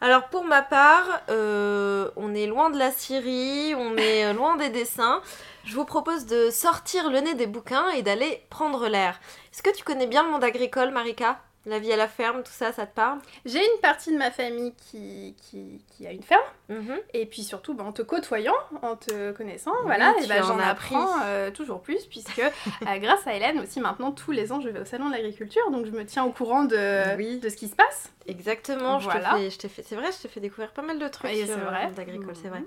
Alors 0.00 0.28
pour 0.28 0.44
ma 0.44 0.62
part, 0.62 1.22
euh, 1.30 2.10
on 2.16 2.34
est 2.34 2.46
loin 2.46 2.68
de 2.70 2.78
la 2.78 2.90
Syrie, 2.90 3.74
on 3.74 3.96
est 3.96 4.26
euh, 4.26 4.32
loin 4.34 4.56
des 4.56 4.68
dessins. 4.68 5.22
Je 5.64 5.74
vous 5.74 5.86
propose 5.86 6.26
de 6.26 6.50
sortir 6.50 7.10
le 7.10 7.20
nez 7.20 7.34
des 7.34 7.46
bouquins 7.46 7.88
et 7.90 8.02
d'aller 8.02 8.42
prendre 8.50 8.88
l'air. 8.88 9.18
Est-ce 9.52 9.62
que 9.62 9.74
tu 9.74 9.84
connais 9.84 10.06
bien 10.06 10.22
le 10.24 10.30
monde 10.30 10.44
agricole, 10.44 10.90
Marika? 10.90 11.40
La 11.66 11.78
vie 11.78 11.92
à 11.92 11.96
la 11.96 12.08
ferme, 12.08 12.42
tout 12.42 12.52
ça, 12.52 12.72
ça 12.72 12.86
te 12.86 12.94
parle? 12.94 13.18
J'ai 13.44 13.58
une 13.58 13.80
partie 13.82 14.12
de 14.12 14.16
ma 14.16 14.30
famille 14.30 14.72
qui, 14.90 15.34
qui, 15.42 16.06
a 16.06 16.12
une 16.12 16.22
ferme. 16.22 16.42
Mhm. 16.68 16.96
Et 17.12 17.26
puis 17.26 17.42
surtout, 17.42 17.74
bah, 17.74 17.84
en 17.84 17.92
te 17.92 18.02
côtoyant, 18.02 18.54
en 18.82 18.96
te 18.96 19.32
connaissant, 19.32 19.72
voilà, 19.84 20.14
bah, 20.28 20.42
j'en 20.42 20.58
apprends 20.58 21.08
euh, 21.24 21.50
toujours 21.50 21.80
plus, 21.80 22.06
puisque 22.06 22.38
euh, 22.38 22.98
grâce 22.98 23.26
à 23.26 23.34
Hélène 23.34 23.60
aussi, 23.60 23.80
maintenant, 23.80 24.12
tous 24.12 24.32
les 24.32 24.52
ans, 24.52 24.60
je 24.60 24.68
vais 24.68 24.80
au 24.80 24.84
salon 24.84 25.08
de 25.08 25.12
l'agriculture, 25.12 25.70
donc 25.70 25.86
je 25.86 25.90
me 25.90 26.04
tiens 26.04 26.24
au 26.24 26.30
courant 26.30 26.64
de, 26.64 27.38
de 27.40 27.48
ce 27.48 27.56
qui 27.56 27.68
se 27.68 27.76
passe. 27.76 28.12
Exactement, 28.28 28.98
voilà. 28.98 29.36
je 29.48 29.56
te 29.56 29.68
fais, 29.68 29.84
c'est 29.84 29.94
vrai, 29.94 30.10
je 30.10 30.22
t'ai 30.22 30.28
fait 30.28 30.40
découvrir 30.40 30.72
pas 30.72 30.82
mal 30.82 30.98
de 30.98 31.06
trucs 31.06 31.30
sur 31.30 31.56
le 31.56 31.64
monde 31.64 31.98
agricole, 31.98 32.34
c'est 32.40 32.48
vrai. 32.48 32.62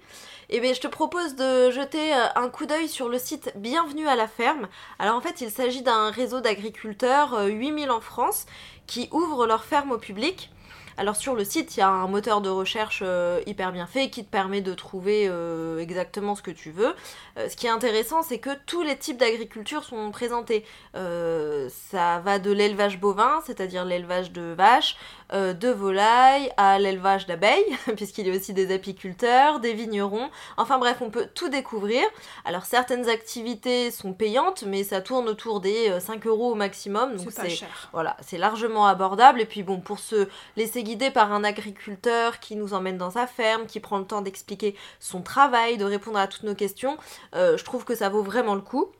Et 0.49 0.57
eh 0.57 0.59
bien, 0.61 0.73
je 0.73 0.79
te 0.79 0.87
propose 0.87 1.35
de 1.35 1.69
jeter 1.69 2.13
euh, 2.13 2.25
un 2.35 2.49
coup 2.49 2.65
d'œil 2.65 2.87
sur 2.87 3.09
le 3.09 3.19
site 3.19 3.51
Bienvenue 3.55 4.07
à 4.07 4.15
la 4.15 4.27
ferme. 4.27 4.67
Alors 4.97 5.15
en 5.15 5.21
fait, 5.21 5.41
il 5.41 5.51
s'agit 5.51 5.81
d'un 5.81 6.11
réseau 6.11 6.39
d'agriculteurs, 6.39 7.45
8000 7.45 7.91
en 7.91 7.99
France, 7.99 8.45
qui 8.89 9.07
ouvrent 9.11 9.45
leur 9.45 9.63
ferme 9.63 9.91
au 9.91 9.99
public. 9.99 10.49
Alors 10.97 11.15
sur 11.15 11.33
le 11.33 11.45
site, 11.45 11.77
il 11.77 11.79
y 11.79 11.83
a 11.83 11.87
un 11.87 12.07
moteur 12.07 12.41
de 12.41 12.49
recherche 12.49 13.01
euh, 13.05 13.39
hyper 13.45 13.71
bien 13.71 13.85
fait 13.85 14.09
qui 14.09 14.25
te 14.25 14.29
permet 14.29 14.59
de 14.59 14.73
trouver 14.73 15.27
euh, 15.29 15.79
exactement 15.79 16.35
ce 16.35 16.41
que 16.41 16.51
tu 16.51 16.71
veux. 16.71 16.93
Euh, 17.37 17.47
ce 17.47 17.55
qui 17.55 17.67
est 17.67 17.69
intéressant, 17.69 18.21
c'est 18.21 18.39
que 18.39 18.49
tous 18.65 18.81
les 18.81 18.97
types 18.97 19.17
d'agriculture 19.17 19.85
sont 19.85 20.11
présentés. 20.11 20.65
ça 20.93 22.19
va 22.19 22.39
de 22.39 22.51
l'élevage 22.51 22.99
bovin, 22.99 23.39
c'est-à-dire 23.45 23.85
l'élevage 23.85 24.31
de 24.33 24.53
vaches, 24.57 24.97
de 25.33 25.69
volailles, 25.69 26.51
à 26.57 26.79
l'élevage 26.79 27.27
d'abeilles, 27.27 27.77
puisqu'il 27.95 28.27
y 28.27 28.31
a 28.31 28.35
aussi 28.35 28.53
des 28.53 28.73
apiculteurs, 28.73 29.59
des 29.59 29.73
vignerons. 29.73 30.29
Enfin 30.57 30.77
bref, 30.77 30.97
on 31.01 31.09
peut 31.09 31.27
tout 31.33 31.49
découvrir. 31.49 32.03
Alors 32.45 32.65
certaines 32.65 33.09
activités 33.09 33.91
sont 33.91 34.13
payantes, 34.13 34.63
mais 34.65 34.83
ça 34.83 35.01
tourne 35.01 35.27
autour 35.29 35.59
des 35.59 35.99
5 35.99 36.25
euros 36.25 36.51
au 36.51 36.55
maximum. 36.55 37.15
Donc 37.15 37.27
c'est 37.31 37.49
cher. 37.49 37.89
Voilà, 37.93 38.17
c'est 38.21 38.37
largement 38.37 38.87
abordable. 38.87 39.41
Et 39.41 39.45
puis 39.45 39.63
bon, 39.63 39.79
pour 39.79 39.99
se 39.99 40.27
laisser 40.57 40.83
guidé 40.83 41.11
par 41.11 41.31
un 41.31 41.43
agriculteur 41.43 42.39
qui 42.39 42.55
nous 42.55 42.73
emmène 42.73 42.97
dans 42.97 43.11
sa 43.11 43.27
ferme, 43.27 43.65
qui 43.65 43.79
prend 43.79 43.99
le 43.99 44.05
temps 44.05 44.21
d'expliquer 44.21 44.75
son 44.99 45.21
travail, 45.21 45.77
de 45.77 45.85
répondre 45.85 46.19
à 46.19 46.27
toutes 46.27 46.43
nos 46.43 46.55
questions. 46.55 46.97
Euh, 47.35 47.57
je 47.57 47.63
trouve 47.63 47.85
que 47.85 47.95
ça 47.95 48.09
vaut 48.09 48.23
vraiment 48.23 48.55
le 48.55 48.61
coup. 48.61 48.91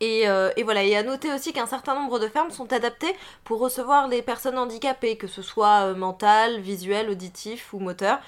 Et, 0.00 0.28
euh, 0.28 0.50
et, 0.56 0.62
voilà, 0.62 0.82
et 0.82 0.94
à 0.94 1.02
noter 1.02 1.32
aussi 1.32 1.52
qu'un 1.52 1.66
certain 1.66 1.94
nombre 1.94 2.18
de 2.18 2.28
fermes 2.28 2.50
sont 2.50 2.70
adaptées 2.72 3.14
pour 3.44 3.60
recevoir 3.60 4.08
les 4.08 4.20
personnes 4.20 4.58
handicapées, 4.58 5.16
que 5.16 5.26
ce 5.26 5.40
soit 5.40 5.86
euh, 5.86 5.94
mental, 5.94 6.60
visuel, 6.60 7.08
auditif 7.08 7.72
ou 7.72 7.78
moteur. 7.78 8.18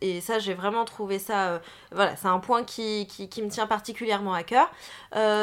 Et 0.00 0.20
ça, 0.20 0.38
j'ai 0.38 0.54
vraiment 0.54 0.84
trouvé 0.84 1.18
ça. 1.18 1.48
Euh, 1.48 1.58
voilà, 1.92 2.16
c'est 2.16 2.28
un 2.28 2.38
point 2.38 2.64
qui, 2.64 3.06
qui, 3.06 3.42
me 3.42 3.50
tient 3.50 3.66
particulièrement 3.66 4.32
à 4.32 4.42
cœur. 4.42 4.70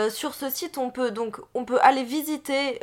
Sur 0.10 0.34
ce 0.34 0.50
site, 0.50 0.78
on 0.78 0.90
peut 0.90 1.12
donc 1.12 1.40
on 1.54 1.66
peut 1.66 1.80
aller 1.82 2.04
visiter 2.04 2.80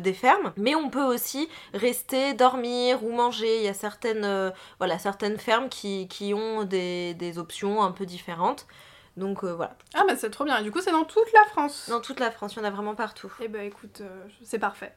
des 0.00 0.12
fermes, 0.12 0.52
mais 0.56 0.74
on 0.74 0.88
peut 0.88 1.02
aussi 1.02 1.48
rester, 1.74 2.34
dormir 2.34 3.02
ou 3.04 3.12
manger. 3.12 3.58
Il 3.58 3.64
y 3.64 3.68
a 3.68 3.74
certaines, 3.74 5.38
fermes 5.38 5.68
qui, 5.68 6.08
qui 6.08 6.32
ont 6.32 6.64
des, 6.64 7.34
options 7.38 7.82
un 7.82 7.90
peu 7.92 8.06
différentes. 8.06 8.66
Donc 9.16 9.44
voilà. 9.44 9.76
Ah 9.94 10.04
bah 10.06 10.14
c'est 10.16 10.30
trop 10.30 10.44
bien. 10.44 10.62
du 10.62 10.70
coup, 10.70 10.80
c'est 10.80 10.92
dans 10.92 11.04
toute 11.04 11.32
la 11.32 11.44
France. 11.50 11.86
Dans 11.88 12.00
toute 12.00 12.20
la 12.20 12.30
France, 12.30 12.54
il 12.54 12.58
y 12.58 12.62
en 12.62 12.64
a 12.64 12.70
vraiment 12.70 12.94
partout. 12.94 13.32
Eh 13.40 13.48
bah 13.48 13.62
écoute, 13.64 14.02
c'est 14.42 14.58
parfait. 14.58 14.94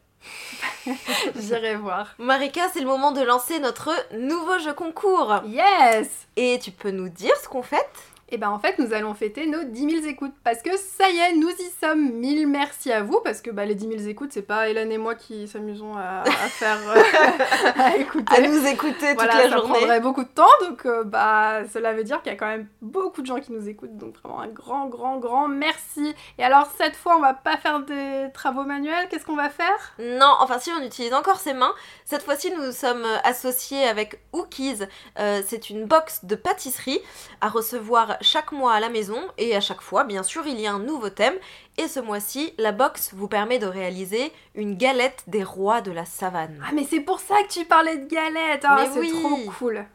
J'irai 1.36 1.76
voir. 1.76 2.15
Marika, 2.17 2.62
c'est 2.73 2.80
le 2.80 2.86
moment 2.86 3.12
de 3.12 3.21
lancer 3.21 3.60
notre 3.60 3.91
nouveau 4.13 4.58
jeu 4.60 4.73
concours. 4.73 5.41
Yes 5.45 6.28
Et 6.36 6.60
tu 6.60 6.71
peux 6.71 6.91
nous 6.91 7.10
dire 7.10 7.36
ce 7.41 7.49
qu'on 7.49 7.63
fait? 7.63 7.86
Et 8.34 8.38
eh 8.38 8.39
ben 8.39 8.50
en 8.50 8.58
fait, 8.58 8.80
nous 8.80 8.93
allons 8.93 9.13
fêter 9.13 9.46
nos 9.46 9.63
10 9.63 9.91
000 9.91 10.08
écoutes 10.08 10.34
parce 10.43 10.63
que 10.63 10.76
ça 10.76 11.08
y 11.08 11.17
est, 11.19 11.34
nous 11.36 11.52
y 11.52 11.69
sommes. 11.80 12.13
Mille 12.13 12.48
merci 12.48 12.91
à 12.91 13.04
vous 13.04 13.22
parce 13.24 13.41
que 13.41 13.52
bah, 13.52 13.63
les 13.63 13.76
10 13.76 13.89
000 13.89 14.10
écoutes, 14.10 14.32
c'est 14.34 14.41
pas 14.41 14.69
Hélène 14.69 14.91
et 14.91 14.98
moi 14.98 15.13
qui 15.13 15.48
s'amusons 15.48 15.96
à, 15.96 16.24
faire, 16.48 16.80
euh, 16.89 17.04
à 17.78 17.96
écouter. 17.98 18.36
À 18.36 18.41
nous 18.41 18.65
écouter 18.65 19.15
toute 19.15 19.28
la 19.28 19.50
journée. 19.50 19.74
Ça 19.74 19.78
prendrait 19.78 20.00
beaucoup 20.00 20.24
de 20.24 20.30
temps, 20.30 20.50
donc 20.67 20.84
euh, 20.88 21.04
bah 21.04 21.60
cela 21.72 21.93
veut 21.93 22.04
dire 22.04 22.24
qu'il 22.24 22.32
y 22.32 22.36
a 22.36 22.38
quand 22.39 22.48
même 22.48 22.65
beaucoup 22.82 23.22
de 23.22 23.28
gens 23.28 23.39
qui 23.39 23.52
nous 23.52 23.69
écoutent, 23.69 23.98
donc 23.98 24.15
vraiment 24.24 24.41
un 24.41 24.48
grand, 24.48 24.88
grand, 24.88 25.19
grand 25.19 25.48
merci. 25.48 26.15
Et 26.39 26.43
alors 26.43 26.72
cette 26.76 26.96
fois, 26.96 27.15
on 27.17 27.22
va 27.22 27.36
pas 27.36 27.58
faire 27.58 27.82
des 27.82 28.30
travaux 28.34 28.63
manuels, 28.63 29.10
qu'est-ce 29.12 29.28
qu'on 29.28 29.36
va 29.36 29.52
faire? 29.52 29.93
Non, 30.00 30.34
enfin 30.39 30.58
si, 30.58 30.72
on 30.72 30.82
utilise 30.84 31.13
encore 31.13 31.39
ses 31.39 31.54
mains. 31.54 31.74
Cette 32.06 32.24
fois-ci, 32.24 32.52
nous 32.52 32.72
sommes 32.72 33.06
associés 33.24 33.84
avec 33.84 34.24
Ookies. 34.32 34.80
Euh, 35.19 35.43
c'est 35.46 35.69
une 35.69 35.86
box 35.86 36.26
de 36.26 36.36
pâtisserie 36.36 37.00
à 37.41 37.50
recevoir 37.50 38.17
chaque 38.24 38.52
mois 38.52 38.74
à 38.74 38.80
la 38.80 38.90
maison 38.90 39.20
et 39.38 39.56
à 39.56 39.62
chaque 39.62 39.82
fois, 39.82 40.04
bien 40.04 40.24
sûr, 40.24 40.48
il 40.48 40.60
y 40.60 40.66
a 40.66 40.74
un 40.74 40.80
nouveau 40.80 41.10
thème. 41.10 41.36
Et 41.78 41.88
ce 41.88 42.00
mois-ci, 42.00 42.54
la 42.58 42.72
box 42.72 43.12
vous 43.14 43.28
permet 43.28 43.60
de 43.60 43.68
réaliser 43.68 44.32
une 44.56 44.78
galette 44.78 45.24
des 45.28 45.44
rois 45.44 45.82
de 45.82 45.92
la 45.92 46.06
savane. 46.06 46.64
Ah 46.66 46.72
mais 46.74 46.86
c'est 46.90 47.02
pour 47.02 47.20
ça 47.20 47.36
que 47.44 47.54
tu 47.54 47.66
parlais 47.66 47.98
de 47.98 48.08
galette, 48.08 48.64
ah, 48.64 48.86
c'est 48.92 49.10
trop 49.10 49.38
cool. 49.60 49.86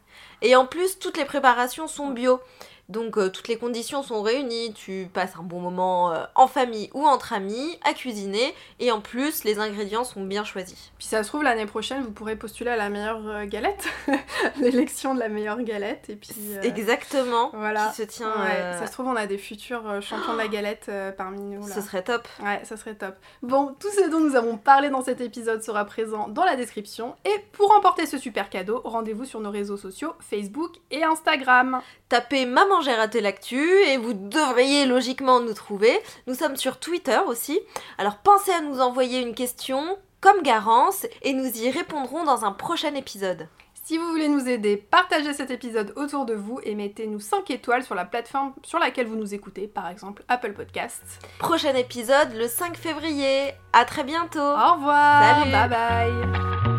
Et 0.43 0.55
en 0.55 0.67
plus, 0.67 0.99
toutes 0.99 1.17
les 1.17 1.25
préparations 1.25 1.89
sont 1.89 2.11
bio 2.11 2.41
Donc 2.89 3.19
euh, 3.19 3.29
toutes 3.29 3.49
les 3.49 3.59
conditions 3.59 4.03
sont 4.03 4.23
réunies, 4.23 4.73
tu 4.73 5.11
passes 5.13 5.37
un 5.39 5.43
bon 5.43 5.61
moment 5.61 6.11
euh, 6.11 6.25
en 6.35 6.47
famille 6.47 6.89
ou 6.95 7.07
entre 7.07 7.35
amis 7.35 7.79
à 7.85 7.93
cuisiner 7.93 8.55
et 8.81 8.91
en 8.91 9.03
plus 9.03 9.45
les 9.45 9.59
ingrédients 9.59 10.05
sont 10.05 10.25
bien 10.25 10.43
choisis. 10.43 10.91
Puis 10.97 11.07
ça 11.07 11.23
se 11.23 11.29
trouve 11.29 11.43
l'année 11.43 11.67
prochaine 11.67 12.03
vous 12.03 12.13
pourrez 12.13 12.35
postuler 12.35 12.71
à 12.71 12.77
la 12.77 12.89
meilleure 12.89 13.21
euh, 13.27 13.45
galette, 13.45 13.87
l'élection 14.61 15.15
de 15.15 15.21
la 15.21 15.29
meilleure 15.29 15.61
galette 15.61 16.09
et 16.09 16.17
puis 16.17 16.31
exactement 16.63 17.51
voilà 17.53 17.89
qui 17.89 17.97
se 17.97 18.03
tient. 18.05 18.33
Ça 18.79 18.87
se 18.87 18.93
trouve 18.93 19.09
on 19.09 19.17
a 19.17 19.27
des 19.27 19.39
futurs 19.39 20.01
champions 20.01 20.33
de 20.33 20.39
la 20.39 20.49
galette 20.49 20.91
parmi 21.19 21.43
nous. 21.43 21.69
Ce 21.69 21.83
serait 21.83 22.03
top. 22.03 22.27
Ouais, 22.43 22.63
ça 22.65 22.79
serait 22.79 22.95
top. 22.95 23.17
Bon, 23.43 23.75
tout 23.79 23.91
ce 23.91 24.09
dont 24.09 24.21
nous 24.21 24.35
avons 24.35 24.57
parlé 24.57 24.89
dans 24.89 25.03
cet 25.03 25.21
épisode 25.21 25.63
sera 25.63 25.85
présent 25.85 26.29
dans 26.29 26.45
la 26.45 26.57
description 26.57 27.17
et 27.27 27.45
pour 27.53 27.71
emporter 27.73 28.07
ce 28.07 28.17
super 28.17 28.49
cadeau, 28.49 28.81
rendez-vous 28.83 29.27
sur 29.27 29.41
nos 29.41 29.51
réseaux 29.51 29.77
sociaux 29.77 30.15
Facebook 30.21 30.77
et 30.91 31.05
Instagram. 31.05 31.83
Tapez 32.09 32.47
Maman 32.47 32.78
j'ai 32.81 32.95
raté 32.95 33.21
l'actu 33.21 33.61
et 33.87 33.97
vous 33.97 34.13
devriez 34.13 34.87
logiquement 34.87 35.41
nous 35.41 35.55
trouver. 35.55 35.99
Nous 36.27 36.35
sommes 36.35 36.57
sur 36.57 36.79
Twitter 36.79 37.19
aussi. 37.27 37.59
Alors 37.99 38.19
pensez 38.19 38.53
à 38.53 38.61
nous 38.61 38.81
envoyer 38.81 39.21
une 39.21 39.35
question 39.35 39.99
comme 40.21 40.43
Garance 40.43 41.07
et 41.23 41.33
nous 41.33 41.47
y 41.47 41.71
répondrons 41.71 42.25
dans 42.25 42.45
un 42.45 42.53
prochain 42.53 42.95
épisode. 42.95 43.49
Si 43.89 43.97
vous 43.97 44.09
voulez 44.09 44.29
nous 44.29 44.47
aider, 44.49 44.77
partagez 44.77 45.33
cet 45.33 45.51
épisode 45.51 45.95
autour 45.97 46.27
de 46.27 46.35
vous 46.35 46.61
et 46.63 46.75
mettez-nous 46.75 47.21
5 47.21 47.51
étoiles 47.51 47.85
sur 47.85 47.95
la 47.95 48.05
plateforme 48.05 48.53
sur 48.63 48.79
laquelle 48.79 49.07
vous 49.07 49.17
nous 49.17 49.33
écoutez, 49.33 49.67
par 49.67 49.89
exemple 49.89 50.25
Apple 50.29 50.53
Podcasts. 50.53 51.25
Prochain 51.39 51.75
épisode 51.75 52.35
le 52.35 52.49
5 52.49 52.77
février. 52.77 53.55
À 53.73 53.87
très 53.87 54.05
bientôt. 54.05 54.41
Au 54.41 54.75
revoir. 54.75 55.39
Salut. 55.39 55.53
Bye 55.53 55.69
bye. 55.71 56.78